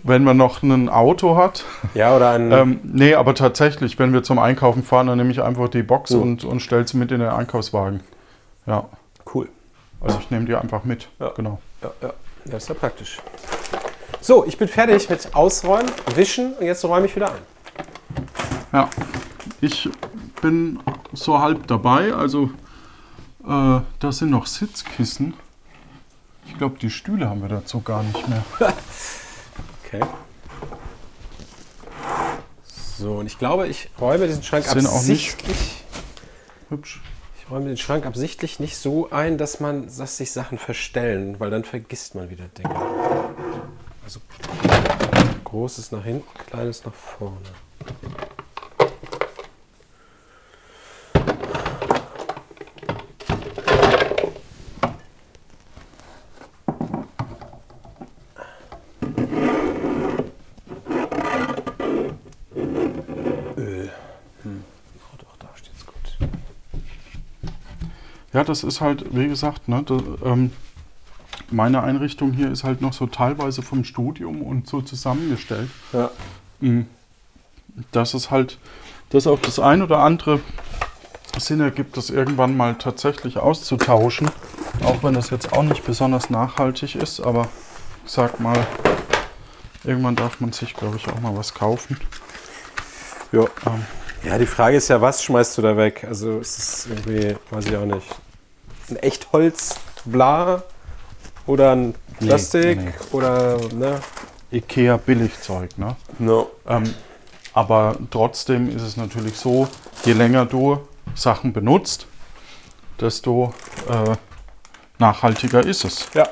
Wenn 0.02 0.24
man 0.24 0.36
noch 0.36 0.62
ein 0.62 0.88
Auto 0.88 1.36
hat. 1.36 1.64
Ja, 1.94 2.14
oder 2.14 2.30
ein. 2.30 2.52
Ähm, 2.52 2.80
nee, 2.84 3.14
aber 3.14 3.34
tatsächlich, 3.34 3.98
wenn 3.98 4.12
wir 4.12 4.22
zum 4.22 4.38
Einkaufen 4.38 4.82
fahren, 4.82 5.06
dann 5.06 5.16
nehme 5.18 5.30
ich 5.30 5.42
einfach 5.42 5.68
die 5.68 5.82
Box 5.82 6.10
Mhm. 6.10 6.22
und, 6.22 6.44
und 6.44 6.60
stelle 6.60 6.86
sie 6.86 6.96
mit 6.98 7.10
in 7.12 7.20
den 7.20 7.30
Einkaufswagen. 7.30 8.00
Ja, 8.66 8.84
cool. 9.34 9.48
also 10.00 10.18
ich 10.20 10.30
nehme 10.30 10.44
die 10.44 10.54
einfach 10.54 10.84
mit. 10.84 11.08
Ja. 11.18 11.30
Genau. 11.30 11.60
Ja, 11.82 11.90
ja. 12.02 12.12
ja, 12.44 12.56
ist 12.56 12.68
ja 12.68 12.74
praktisch. 12.74 13.18
So, 14.20 14.44
ich 14.44 14.58
bin 14.58 14.68
fertig 14.68 15.08
mit 15.08 15.34
Ausräumen, 15.34 15.90
Wischen 16.14 16.52
und 16.54 16.66
jetzt 16.66 16.84
räume 16.84 17.06
ich 17.06 17.16
wieder 17.16 17.28
ein. 17.30 18.26
Ja, 18.72 18.88
ich 19.60 19.88
bin 20.42 20.78
so 21.12 21.38
halb 21.38 21.66
dabei. 21.68 22.12
Also, 22.12 22.50
äh, 23.46 23.80
da 24.00 24.12
sind 24.12 24.30
noch 24.30 24.46
Sitzkissen. 24.46 25.34
Ich 26.46 26.58
glaube, 26.58 26.76
die 26.80 26.90
Stühle 26.90 27.28
haben 27.30 27.40
wir 27.42 27.48
dazu 27.48 27.80
gar 27.80 28.02
nicht 28.02 28.28
mehr. 28.28 28.42
Okay. 30.00 30.10
So, 32.98 33.16
und 33.16 33.26
ich 33.26 33.38
glaube, 33.38 33.66
ich 33.68 33.90
räume 34.00 34.26
diesen 34.26 34.42
Schrank 34.42 34.64
Sind 34.64 34.86
absichtlich. 34.86 35.84
Hübsch. 36.70 37.02
Ich 37.38 37.50
räume 37.50 37.66
den 37.66 37.76
Schrank 37.76 38.06
absichtlich 38.06 38.58
nicht 38.58 38.76
so 38.76 39.10
ein, 39.10 39.38
dass 39.38 39.60
man, 39.60 39.86
dass 39.98 40.16
sich 40.16 40.32
Sachen 40.32 40.58
verstellen, 40.58 41.38
weil 41.38 41.50
dann 41.50 41.64
vergisst 41.64 42.14
man 42.14 42.30
wieder 42.30 42.46
Dinge. 42.48 42.74
Also 44.02 44.20
großes 45.44 45.92
nach 45.92 46.04
hinten, 46.04 46.26
kleines 46.48 46.84
nach 46.84 46.94
vorne. 46.94 47.36
Ja, 68.36 68.44
das 68.44 68.64
ist 68.64 68.82
halt, 68.82 69.16
wie 69.16 69.28
gesagt, 69.28 69.66
ne, 69.66 69.82
das, 69.86 70.02
ähm, 70.22 70.52
meine 71.50 71.82
Einrichtung 71.82 72.34
hier 72.34 72.50
ist 72.52 72.64
halt 72.64 72.82
noch 72.82 72.92
so 72.92 73.06
teilweise 73.06 73.62
vom 73.62 73.82
Studium 73.82 74.42
und 74.42 74.68
so 74.68 74.82
zusammengestellt. 74.82 75.70
Ja. 75.94 76.10
Mhm. 76.60 76.86
Dass 77.92 78.12
es 78.12 78.30
halt, 78.30 78.58
dass 79.08 79.26
auch 79.26 79.38
das 79.38 79.58
ein 79.58 79.80
oder 79.80 80.00
andere 80.00 80.40
Sinn 81.38 81.60
ergibt, 81.60 81.96
das 81.96 82.10
irgendwann 82.10 82.58
mal 82.58 82.74
tatsächlich 82.74 83.38
auszutauschen. 83.38 84.30
Auch 84.84 85.02
wenn 85.02 85.14
das 85.14 85.30
jetzt 85.30 85.54
auch 85.54 85.62
nicht 85.62 85.86
besonders 85.86 86.28
nachhaltig 86.28 86.94
ist, 86.94 87.20
aber 87.20 87.48
ich 88.04 88.12
sag 88.12 88.38
mal, 88.38 88.66
irgendwann 89.82 90.14
darf 90.14 90.40
man 90.40 90.52
sich, 90.52 90.74
glaube 90.74 90.98
ich, 90.98 91.08
auch 91.08 91.20
mal 91.22 91.34
was 91.34 91.54
kaufen. 91.54 91.98
Ja. 93.32 93.44
Ähm, 93.64 93.86
ja, 94.24 94.36
die 94.36 94.44
Frage 94.44 94.76
ist 94.76 94.88
ja, 94.88 95.00
was 95.00 95.22
schmeißt 95.22 95.56
du 95.56 95.62
da 95.62 95.74
weg? 95.78 96.04
Also 96.06 96.38
ist 96.38 96.58
es 96.58 96.86
irgendwie, 96.86 97.34
weiß 97.50 97.64
ich 97.64 97.76
auch 97.76 97.86
nicht, 97.86 98.06
ein 98.90 98.96
Echtholz, 98.96 99.76
bla 100.04 100.62
oder 101.46 101.72
ein 101.72 101.94
Nee, 102.20 102.28
Plastik 102.28 102.78
nee. 102.80 102.92
oder, 103.12 103.58
ne? 103.74 104.00
Ikea 104.50 104.96
Billigzeug, 104.96 105.76
ne? 105.76 105.96
No. 106.18 106.48
Ähm, 106.66 106.94
aber 107.52 107.96
trotzdem 108.10 108.74
ist 108.74 108.82
es 108.82 108.96
natürlich 108.96 109.36
so, 109.36 109.68
je 110.04 110.12
länger 110.12 110.46
du 110.46 110.78
Sachen 111.14 111.52
benutzt, 111.52 112.06
desto 113.00 113.52
äh, 113.88 114.14
nachhaltiger 114.98 115.60
ist 115.60 115.84
es. 115.84 116.08
Ja. 116.14 116.28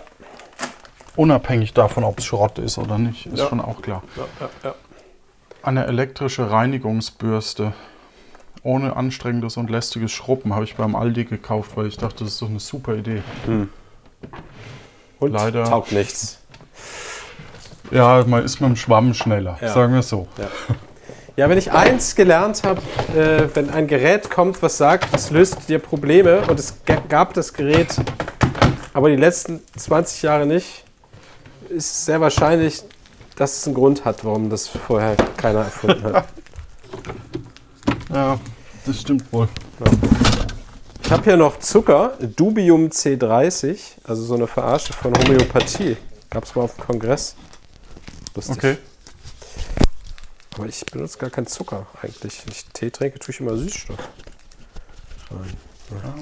Unabhängig 1.17 1.75
davon, 1.75 2.03
ob 2.05 2.19
es 2.19 2.25
Schrott 2.25 2.59
ist 2.59 2.79
oder 2.79 2.99
nicht, 2.99 3.27
ist 3.27 3.39
Ja. 3.39 3.49
schon 3.49 3.61
auch 3.61 3.83
klar. 3.83 4.03
Ja, 4.17 4.49
ja. 4.63 4.75
Eine 5.63 5.87
elektrische 5.87 6.51
Reinigungsbürste 6.51 7.73
ohne 8.65 8.97
anstrengendes 8.97 9.57
und 9.57 9.71
lästiges 9.71 10.11
Schrubben 10.11 10.53
habe 10.55 10.65
ich 10.65 10.75
beim 10.75 10.97
Aldi 10.97 11.25
gekauft, 11.27 11.73
weil 11.77 11.87
ich 11.87 11.97
dachte, 11.97 12.25
das 12.25 12.33
ist 12.35 12.43
doch 12.43 12.49
eine 12.49 12.59
super 12.61 12.95
Idee. 12.97 13.23
Und 15.21 15.33
Leider- 15.33 15.65
taugt 15.65 15.93
nichts. 15.93 16.39
Ja, 17.91 18.25
man 18.27 18.43
ist 18.45 18.61
mit 18.61 18.71
dem 18.71 18.77
Schwamm 18.77 19.15
schneller, 19.15 19.59
Ja. 19.61 19.73
sagen 19.73 19.93
wir 19.93 20.01
es 20.01 20.09
so. 20.09 20.27
Ja. 20.39 20.49
ja, 21.37 21.49
wenn 21.51 21.59
ich 21.59 21.71
eins 21.73 22.15
gelernt 22.17 22.63
habe, 22.65 22.81
äh, 23.17 23.49
wenn 23.55 23.69
ein 23.71 23.87
Gerät 23.87 24.31
kommt, 24.31 24.63
was 24.63 24.79
sagt, 24.79 25.15
es 25.15 25.31
löst 25.31 25.69
dir 25.69 25.79
Probleme 25.79 26.41
und 26.49 26.59
es 26.59 26.83
ga- 26.87 27.03
gab 27.09 27.35
das 27.35 27.53
Gerät, 27.53 27.95
aber 28.95 29.11
die 29.11 29.17
letzten 29.17 29.61
20 29.77 30.23
Jahre 30.23 30.47
nicht, 30.47 30.85
ist 31.69 31.91
es 31.93 32.05
sehr 32.07 32.21
wahrscheinlich, 32.21 32.83
dass 33.37 33.59
es 33.59 33.67
einen 33.67 33.75
Grund 33.75 34.05
hat, 34.07 34.25
warum 34.25 34.49
das 34.49 34.67
vorher 34.69 35.17
keiner 35.37 35.61
erfunden 35.61 36.05
hat. 36.15 36.29
Ja, 38.13 38.39
das 38.85 39.01
stimmt 39.01 39.33
wohl. 39.33 39.49
Ich 41.03 41.11
habe 41.11 41.25
hier 41.25 41.37
noch 41.37 41.59
Zucker, 41.59 42.17
Dubium 42.21 42.89
C30, 42.89 43.79
also 44.05 44.23
so 44.25 44.35
eine 44.35 44.47
Verarsche 44.47 44.93
von 44.93 45.15
Homöopathie. 45.15 45.97
Gab 46.31 46.45
es 46.45 46.55
mal 46.55 46.63
auf 46.63 46.75
dem 46.77 46.85
Kongress. 46.85 47.37
Lustig. 48.35 48.57
Okay. 48.57 48.79
Aber 50.57 50.67
ich 50.67 50.85
benutze 50.87 51.19
gar 51.19 51.31
keinen 51.31 51.47
Zucker 51.47 51.87
eigentlich. 52.01 52.45
Wenn 52.45 52.53
ich 52.53 52.65
Tee 52.67 52.91
trinke, 52.91 53.19
tue 53.19 53.35
ich 53.35 53.41
immer 53.41 53.57
Süßstoff. 53.57 53.99
Rein. 55.31 55.57
Ja. 55.91 56.15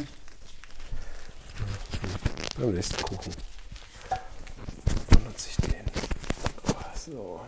Beim 2.59 2.75
nächsten 2.75 3.03
Kuchen 3.03 3.33
benutze 5.11 5.49
ich 5.51 5.57
den. 5.57 5.85
Oh, 6.67 6.75
so. 6.99 7.41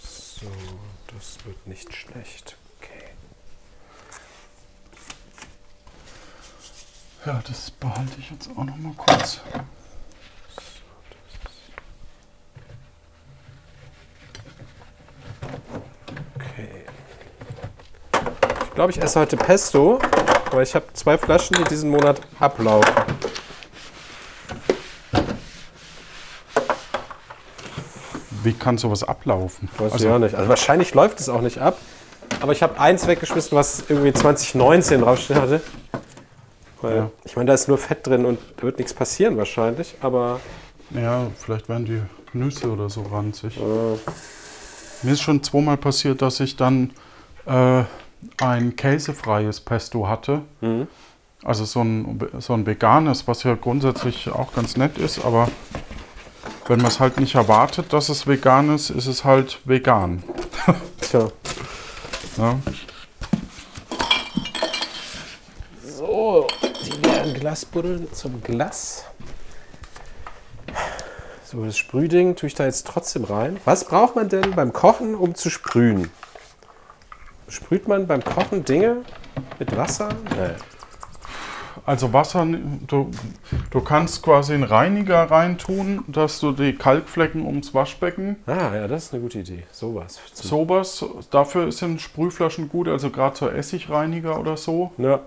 So, 0.00 0.46
das 1.12 1.44
wird 1.44 1.66
nicht 1.66 1.92
schlecht. 1.92 2.56
Okay. 2.78 3.10
Ja, 7.26 7.42
das 7.46 7.70
behalte 7.72 8.20
ich 8.20 8.30
jetzt 8.30 8.48
auch 8.50 8.64
noch 8.64 8.76
mal 8.76 8.94
kurz. 8.94 9.40
Okay. 16.36 16.86
Ich 18.62 18.67
glaube, 18.78 18.92
ich 18.92 19.02
esse 19.02 19.18
heute 19.18 19.36
Pesto, 19.36 19.98
weil 20.52 20.62
ich 20.62 20.72
habe 20.76 20.84
zwei 20.92 21.18
Flaschen, 21.18 21.56
die 21.58 21.64
diesen 21.64 21.90
Monat 21.90 22.20
ablaufen. 22.38 22.94
Wie 28.44 28.52
kann 28.52 28.78
sowas 28.78 29.02
ablaufen? 29.02 29.68
Weiß 29.78 29.94
Also, 29.94 30.06
ich 30.06 30.12
auch 30.12 30.20
nicht. 30.20 30.36
Also 30.36 30.48
wahrscheinlich 30.48 30.94
läuft 30.94 31.18
es 31.18 31.28
auch 31.28 31.40
nicht 31.40 31.58
ab. 31.58 31.76
Aber 32.40 32.52
ich 32.52 32.62
habe 32.62 32.78
eins 32.78 33.08
weggeschmissen, 33.08 33.58
was 33.58 33.82
irgendwie 33.88 34.12
2019 34.12 35.00
draufstehen 35.00 35.40
hatte. 35.40 35.60
Weil, 36.80 36.96
Ja. 36.96 37.10
Ich 37.24 37.34
meine, 37.34 37.48
da 37.48 37.54
ist 37.54 37.66
nur 37.66 37.78
Fett 37.78 38.06
drin 38.06 38.24
und 38.24 38.38
da 38.58 38.62
wird 38.62 38.78
nichts 38.78 38.94
passieren 38.94 39.36
wahrscheinlich. 39.38 39.96
Aber 40.02 40.38
Ja, 40.90 41.26
vielleicht 41.36 41.68
werden 41.68 41.84
die 41.84 42.00
Nüsse 42.32 42.70
oder 42.70 42.88
so 42.88 43.02
ranzig. 43.02 43.56
äh, 43.56 43.60
Mir 45.02 45.12
ist 45.14 45.20
schon 45.22 45.42
zweimal 45.42 45.76
passiert, 45.78 46.22
dass 46.22 46.38
ich 46.38 46.54
dann 46.54 46.92
äh, 47.44 47.82
ein 48.40 48.76
käsefreies 48.76 49.60
Pesto 49.60 50.08
hatte. 50.08 50.42
Mhm. 50.60 50.88
Also 51.44 51.64
so 51.64 51.82
ein, 51.82 52.20
so 52.40 52.52
ein 52.54 52.66
veganes, 52.66 53.28
was 53.28 53.44
ja 53.44 53.54
grundsätzlich 53.54 54.28
auch 54.30 54.52
ganz 54.54 54.76
nett 54.76 54.98
ist, 54.98 55.24
aber 55.24 55.48
wenn 56.66 56.78
man 56.78 56.88
es 56.88 57.00
halt 57.00 57.18
nicht 57.18 57.34
erwartet, 57.34 57.92
dass 57.92 58.08
es 58.08 58.26
vegan 58.26 58.74
ist, 58.74 58.90
ist 58.90 59.06
es 59.06 59.24
halt 59.24 59.60
vegan. 59.64 60.22
tja. 61.00 61.28
Ne? 62.36 62.60
So, 65.82 66.46
die 66.84 66.90
leeren 66.90 67.34
Glasbuddeln 67.34 68.12
zum 68.12 68.42
Glas. 68.42 69.04
So, 71.44 71.64
das 71.64 71.78
Sprühding 71.78 72.36
tue 72.36 72.48
ich 72.48 72.54
da 72.54 72.66
jetzt 72.66 72.86
trotzdem 72.86 73.24
rein. 73.24 73.58
Was 73.64 73.84
braucht 73.84 74.16
man 74.16 74.28
denn 74.28 74.50
beim 74.50 74.72
Kochen, 74.74 75.14
um 75.14 75.34
zu 75.34 75.48
sprühen? 75.48 76.10
Sprüht 77.48 77.88
man 77.88 78.06
beim 78.06 78.22
Kochen 78.24 78.64
Dinge 78.64 78.98
mit 79.58 79.76
Wasser? 79.76 80.08
Nee. 80.30 80.54
Also 81.86 82.12
Wasser, 82.12 82.46
du, 82.86 83.10
du 83.70 83.80
kannst 83.80 84.22
quasi 84.22 84.52
einen 84.52 84.64
Reiniger 84.64 85.30
reintun, 85.30 86.04
dass 86.06 86.38
du 86.38 86.52
die 86.52 86.74
Kalkflecken 86.74 87.46
ums 87.46 87.72
Waschbecken, 87.72 88.36
Ah, 88.46 88.74
ja, 88.74 88.88
das 88.88 89.04
ist 89.06 89.14
eine 89.14 89.22
gute 89.22 89.38
Idee. 89.38 89.62
Sowas. 89.72 90.20
Sowas, 90.34 91.02
dafür 91.30 91.72
sind 91.72 92.02
Sprühflaschen 92.02 92.68
gut, 92.68 92.88
also 92.88 93.08
gerade 93.08 93.36
so 93.38 93.48
Essigreiniger 93.48 94.38
oder 94.38 94.58
so. 94.58 94.92
Ja, 94.98 95.20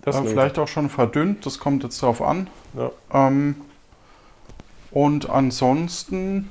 das 0.00 0.16
Äh, 0.16 0.24
vielleicht 0.24 0.58
auch 0.58 0.68
schon 0.68 0.88
verdünnt, 0.88 1.44
das 1.44 1.58
kommt 1.58 1.82
jetzt 1.82 2.00
drauf 2.00 2.22
an. 2.22 2.48
Ja. 2.78 2.90
Ähm, 3.12 3.56
und 4.92 5.28
ansonsten, 5.28 6.48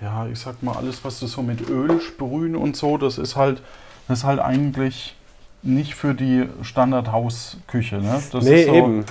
ja, 0.00 0.26
ich 0.26 0.40
sag 0.40 0.60
mal, 0.62 0.74
alles, 0.76 1.04
was 1.04 1.20
du 1.20 1.28
so 1.28 1.42
mit 1.42 1.68
Öl 1.70 2.00
sprühen 2.00 2.56
und 2.56 2.76
so, 2.76 2.98
das 2.98 3.16
ist 3.18 3.36
halt, 3.36 3.62
das 4.10 4.20
ist 4.20 4.24
halt 4.24 4.40
eigentlich 4.40 5.14
nicht 5.62 5.94
für 5.94 6.14
die 6.14 6.48
Standardhausküche. 6.62 7.96
Ne? 7.96 8.20
Das 8.32 8.44
Nee, 8.44 8.62
ist 8.62 8.66
so, 8.68 8.74
eben. 8.74 9.04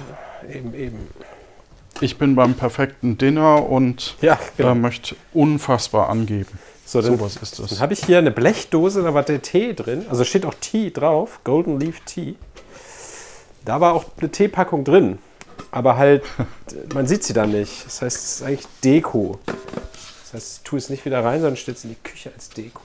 Eben, 0.51 0.73
eben. 0.73 1.07
Ich 2.01 2.17
bin 2.17 2.35
beim 2.35 2.53
perfekten 2.53 3.17
Dinner 3.17 3.67
und 3.69 4.15
Ja, 4.21 4.33
äh, 4.35 4.37
genau. 4.57 4.75
möchte 4.75 5.15
unfassbar 5.33 6.09
angeben. 6.09 6.49
So, 6.85 7.01
dann, 7.01 7.17
Sowas 7.17 7.37
ist 7.41 7.59
dann 7.59 7.67
das. 7.67 7.81
habe 7.81 7.93
ich 7.93 8.03
hier 8.05 8.17
eine 8.17 8.31
Blechdose, 8.31 9.03
da 9.03 9.13
war 9.13 9.23
der 9.23 9.41
Tee 9.41 9.73
drin. 9.73 10.05
Also 10.09 10.23
steht 10.23 10.45
auch 10.45 10.55
Tee 10.59 10.91
drauf, 10.91 11.39
Golden 11.43 11.79
Leaf 11.79 11.99
Tea. 12.05 12.35
Da 13.65 13.79
war 13.79 13.93
auch 13.93 14.05
eine 14.19 14.29
Teepackung 14.31 14.83
drin. 14.83 15.19
Aber 15.71 15.97
halt, 15.97 16.23
man 16.93 17.05
sieht 17.05 17.23
sie 17.23 17.33
dann 17.33 17.51
nicht. 17.51 17.85
Das 17.85 18.01
heißt, 18.01 18.17
es 18.17 18.35
ist 18.35 18.43
eigentlich 18.43 18.67
Deko. 18.83 19.39
Das 19.45 20.33
heißt, 20.33 20.57
ich 20.57 20.63
tue 20.63 20.79
es 20.79 20.89
nicht 20.89 21.05
wieder 21.05 21.23
rein, 21.23 21.41
sondern 21.41 21.57
stelle 21.57 21.77
es 21.77 21.83
in 21.83 21.91
die 21.91 21.97
Küche 22.09 22.31
als 22.33 22.49
Deko. 22.49 22.81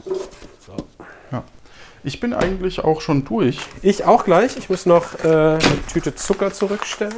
Ich 2.07 2.21
bin 2.21 2.35
eigentlich 2.35 2.85
auch 2.85 3.01
schon 3.01 3.25
durch. 3.25 3.59
Ich 3.81 4.05
auch 4.05 4.25
gleich. 4.25 4.59
Ich 4.59 4.69
muss 4.69 4.85
noch 4.85 5.25
äh, 5.25 5.27
eine 5.27 5.87
Tüte 5.91 6.15
Zucker 6.15 6.53
zurückstellen. 6.53 7.15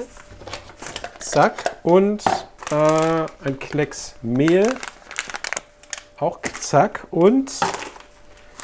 Zack. 1.19 1.77
Und 1.83 2.23
äh, 2.71 2.75
ein 3.45 3.59
Klecks 3.59 4.15
Mehl. 4.23 4.77
Auch 6.21 6.39
zack. 6.61 7.09
Und 7.11 7.51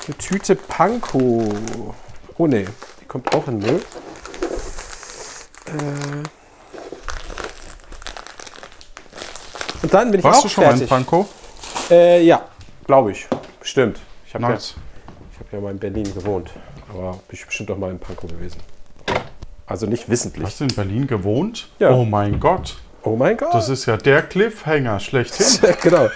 eine 0.06 0.16
Tüte 0.16 0.54
Panko. 0.54 1.52
Oh 2.38 2.46
ne, 2.46 2.66
die 3.00 3.04
kommt 3.06 3.34
auch 3.34 3.48
in 3.48 3.58
Müll. 3.58 3.82
Äh, 5.66 5.72
und 9.82 9.92
dann 9.92 10.12
bin 10.12 10.20
ich 10.20 10.24
Warst 10.24 10.38
auch 10.38 10.42
du 10.44 10.48
schon 10.48 10.64
mal 10.64 10.70
in 10.70 10.76
fertig. 10.76 10.88
Pankow? 10.88 11.26
Äh, 11.90 12.22
ja, 12.24 12.46
glaube 12.86 13.10
ich. 13.10 13.26
Stimmt. 13.62 13.98
Ich 14.24 14.34
habe 14.34 14.44
Nice. 14.44 14.76
Ja 15.52 15.60
mal 15.60 15.70
in 15.70 15.78
Berlin 15.78 16.04
gewohnt. 16.14 16.50
Aber 16.90 17.12
bin 17.12 17.20
ich 17.32 17.46
bestimmt 17.46 17.70
auch 17.70 17.78
mal 17.78 17.90
in 17.90 17.98
Pankow 17.98 18.30
gewesen. 18.30 18.58
Also 19.66 19.86
nicht 19.86 20.08
wissentlich. 20.08 20.44
Hast 20.44 20.60
du 20.60 20.64
in 20.64 20.74
Berlin 20.74 21.06
gewohnt? 21.06 21.68
Ja. 21.78 21.90
Oh 21.90 22.04
mein 22.04 22.40
Gott. 22.40 22.76
Oh 23.04 23.16
mein 23.16 23.36
Gott. 23.36 23.54
Das 23.54 23.68
ist 23.68 23.86
ja 23.86 23.96
der 23.96 24.22
Cliffhanger 24.22 25.00
schlechthin. 25.00 25.74
genau. 25.82 26.08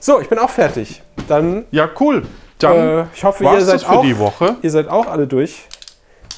So, 0.00 0.20
ich 0.20 0.28
bin 0.28 0.38
auch 0.38 0.50
fertig. 0.50 1.02
Dann, 1.28 1.64
Ja, 1.70 1.88
cool. 2.00 2.24
Dann 2.58 2.76
äh, 2.76 3.04
ich 3.14 3.24
hoffe, 3.24 3.44
ihr 3.44 3.60
seid, 3.62 3.88
auch, 3.88 4.02
die 4.02 4.18
Woche. 4.18 4.56
ihr 4.62 4.70
seid 4.70 4.88
auch 4.88 5.06
alle 5.06 5.26
durch, 5.26 5.66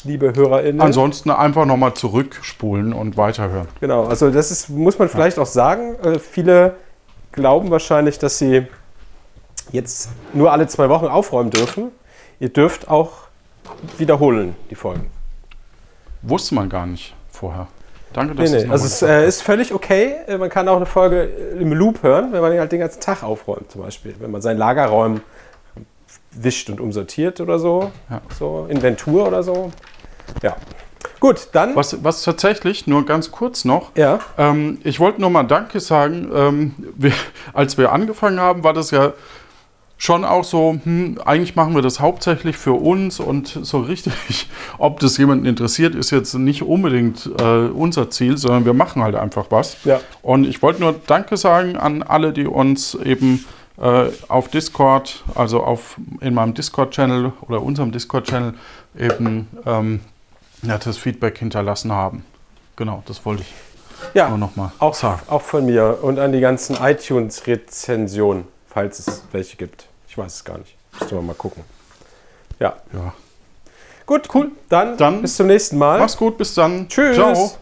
liebe 0.05 0.35
HörerInnen. 0.35 0.81
Ansonsten 0.81 1.31
einfach 1.31 1.67
nochmal 1.67 1.95
zurückspulen 1.95 2.93
und 2.93 3.17
weiterhören. 3.17 3.69
Genau, 3.81 4.05
also 4.05 4.31
das 4.31 4.51
ist, 4.51 4.71
muss 4.71 4.99
man 4.99 5.09
vielleicht 5.09 5.39
auch 5.39 5.47
sagen. 5.47 5.97
Äh, 6.03 6.19
viele 6.19 6.77
glauben 7.33 7.71
wahrscheinlich, 7.71 8.19
dass 8.19 8.39
sie 8.39 8.67
jetzt 9.72 10.09
nur 10.33 10.53
alle 10.53 10.66
zwei 10.66 10.88
Wochen 10.88 11.07
aufräumen 11.07 11.50
dürfen. 11.50 11.90
Ihr 12.40 12.48
dürft 12.48 12.88
auch 12.88 13.12
wiederholen, 13.98 14.55
die 14.70 14.74
Folgen. 14.74 15.11
Wusste 16.22 16.55
man 16.55 16.68
gar 16.68 16.87
nicht 16.87 17.14
vorher. 17.31 17.66
Danke, 18.12 18.35
Nee, 18.35 18.42
dass 18.42 18.50
nee. 18.53 18.62
du's 18.62 18.70
Also 18.70 18.87
es 18.87 19.03
äh, 19.03 19.27
ist 19.27 19.42
völlig 19.42 19.74
okay. 19.74 20.14
Äh, 20.27 20.38
Man 20.38 20.48
kann 20.48 20.68
auch 20.68 20.77
eine 20.77 20.87
Folge 20.87 21.24
äh, 21.24 21.61
im 21.61 21.72
Loop 21.72 22.03
hören, 22.03 22.33
wenn 22.33 22.40
man 22.40 22.57
halt 22.59 22.70
den 22.72 22.81
ganzen 22.81 23.00
Tag 23.00 23.22
aufräumt, 23.22 23.70
zum 23.72 23.83
Beispiel. 23.83 24.14
Wenn 24.20 24.31
man 24.31 24.40
seinen 24.40 24.59
Lagerraum 24.59 25.20
wischt 26.31 26.70
und 26.70 26.81
umsortiert 26.81 27.40
oder 27.40 27.59
so. 27.59 27.90
Ja. 28.11 28.20
So, 28.38 28.66
Inventur 28.68 29.27
oder 29.29 29.42
so. 29.42 29.70
Ja. 30.42 30.57
Gut, 31.20 31.48
dann. 31.53 31.74
Was, 31.77 32.03
was 32.05 32.22
tatsächlich, 32.22 32.87
nur 32.87 33.05
ganz 33.05 33.31
kurz 33.31 33.64
noch, 33.64 33.90
Ja. 33.96 34.20
ähm, 34.38 34.79
ich 34.85 35.00
wollte 35.00 35.20
nur 35.20 35.31
mal 35.31 35.42
Danke 35.44 35.81
sagen. 35.81 36.31
Ähm, 36.35 36.74
wir, 36.96 37.12
als 37.53 37.77
wir 37.79 37.92
angefangen 37.92 38.40
haben, 38.40 38.62
war 38.64 38.72
das 38.72 38.90
ja 38.90 39.12
schon 39.96 40.24
auch 40.24 40.44
so, 40.44 40.76
hm, 40.83 41.18
eigentlich 41.24 41.54
machen 41.57 41.74
wir 41.74 41.83
das 41.83 42.00
hauptsächlich 42.00 42.57
für 42.57 42.72
uns 42.72 43.20
und 43.20 43.46
so 43.62 43.80
richtig, 43.80 44.48
ob 44.78 45.00
das 45.00 45.16
jemanden 45.18 45.46
interessiert, 45.46 45.94
ist 45.94 46.11
jetzt 46.11 46.35
nicht 46.35 46.62
unbedingt 46.62 47.30
äh, 47.40 47.68
unser 47.68 48.11
Ziel, 48.11 48.37
sondern 48.37 48.64
wir 48.64 48.74
machen 48.74 49.02
halt 49.02 49.14
einfach 49.14 49.46
was. 49.50 49.76
Ja. 49.85 50.00
Und 50.22 50.44
ich 50.46 50.62
wollte 50.62 50.80
nur 50.80 50.94
Danke 51.07 51.37
sagen 51.37 51.76
an 51.76 52.02
alle, 52.02 52.33
die 52.33 52.46
uns 52.46 52.94
eben 52.96 53.44
äh, 53.80 54.07
auf 54.28 54.48
Discord, 54.48 55.24
also 55.35 55.62
auf, 55.62 55.96
in 56.20 56.35
meinem 56.35 56.54
Discord-Channel 56.54 57.33
oder 57.42 57.62
unserem 57.62 57.90
Discord-Channel 57.92 58.54
eben 58.98 59.48
ähm, 59.66 60.00
ja, 60.62 60.78
das 60.78 60.96
Feedback 60.98 61.38
hinterlassen 61.38 61.92
haben. 61.92 62.24
Genau, 62.76 63.02
das 63.07 63.24
wollte 63.24 63.42
ich 63.42 63.52
Ja. 64.14 64.28
nur 64.28 64.38
nochmal 64.38 64.70
Auch, 64.78 64.94
sagen. 64.94 65.20
auch 65.28 65.42
von 65.42 65.66
mir 65.66 65.98
und 66.02 66.18
an 66.18 66.33
die 66.33 66.40
ganzen 66.40 66.76
iTunes-Rezensionen, 66.76 68.44
falls 68.75 68.99
es 68.99 69.23
welche 69.33 69.57
gibt. 69.57 69.87
Ich 70.09 70.19
weiß 70.19 70.35
es 70.35 70.45
gar 70.45 70.59
nicht. 70.59 70.77
Müsste 70.99 71.15
man 71.15 71.27
mal 71.27 71.35
gucken. 71.35 71.65
Ja. 72.59 72.77
Ja. 72.93 73.15
Gut, 74.07 74.29
cool. 74.35 74.51
Dann, 74.69 74.97
Dann- 74.99 75.23
bis 75.23 75.37
zum 75.37 75.47
nächsten 75.47 75.79
Mal. 75.79 75.99
Mach's 75.99 76.17
gut, 76.17 76.37
bis 76.37 76.55
dann. 76.55 76.89
Tschüss. 76.89 77.17
Ciao. 77.17 77.59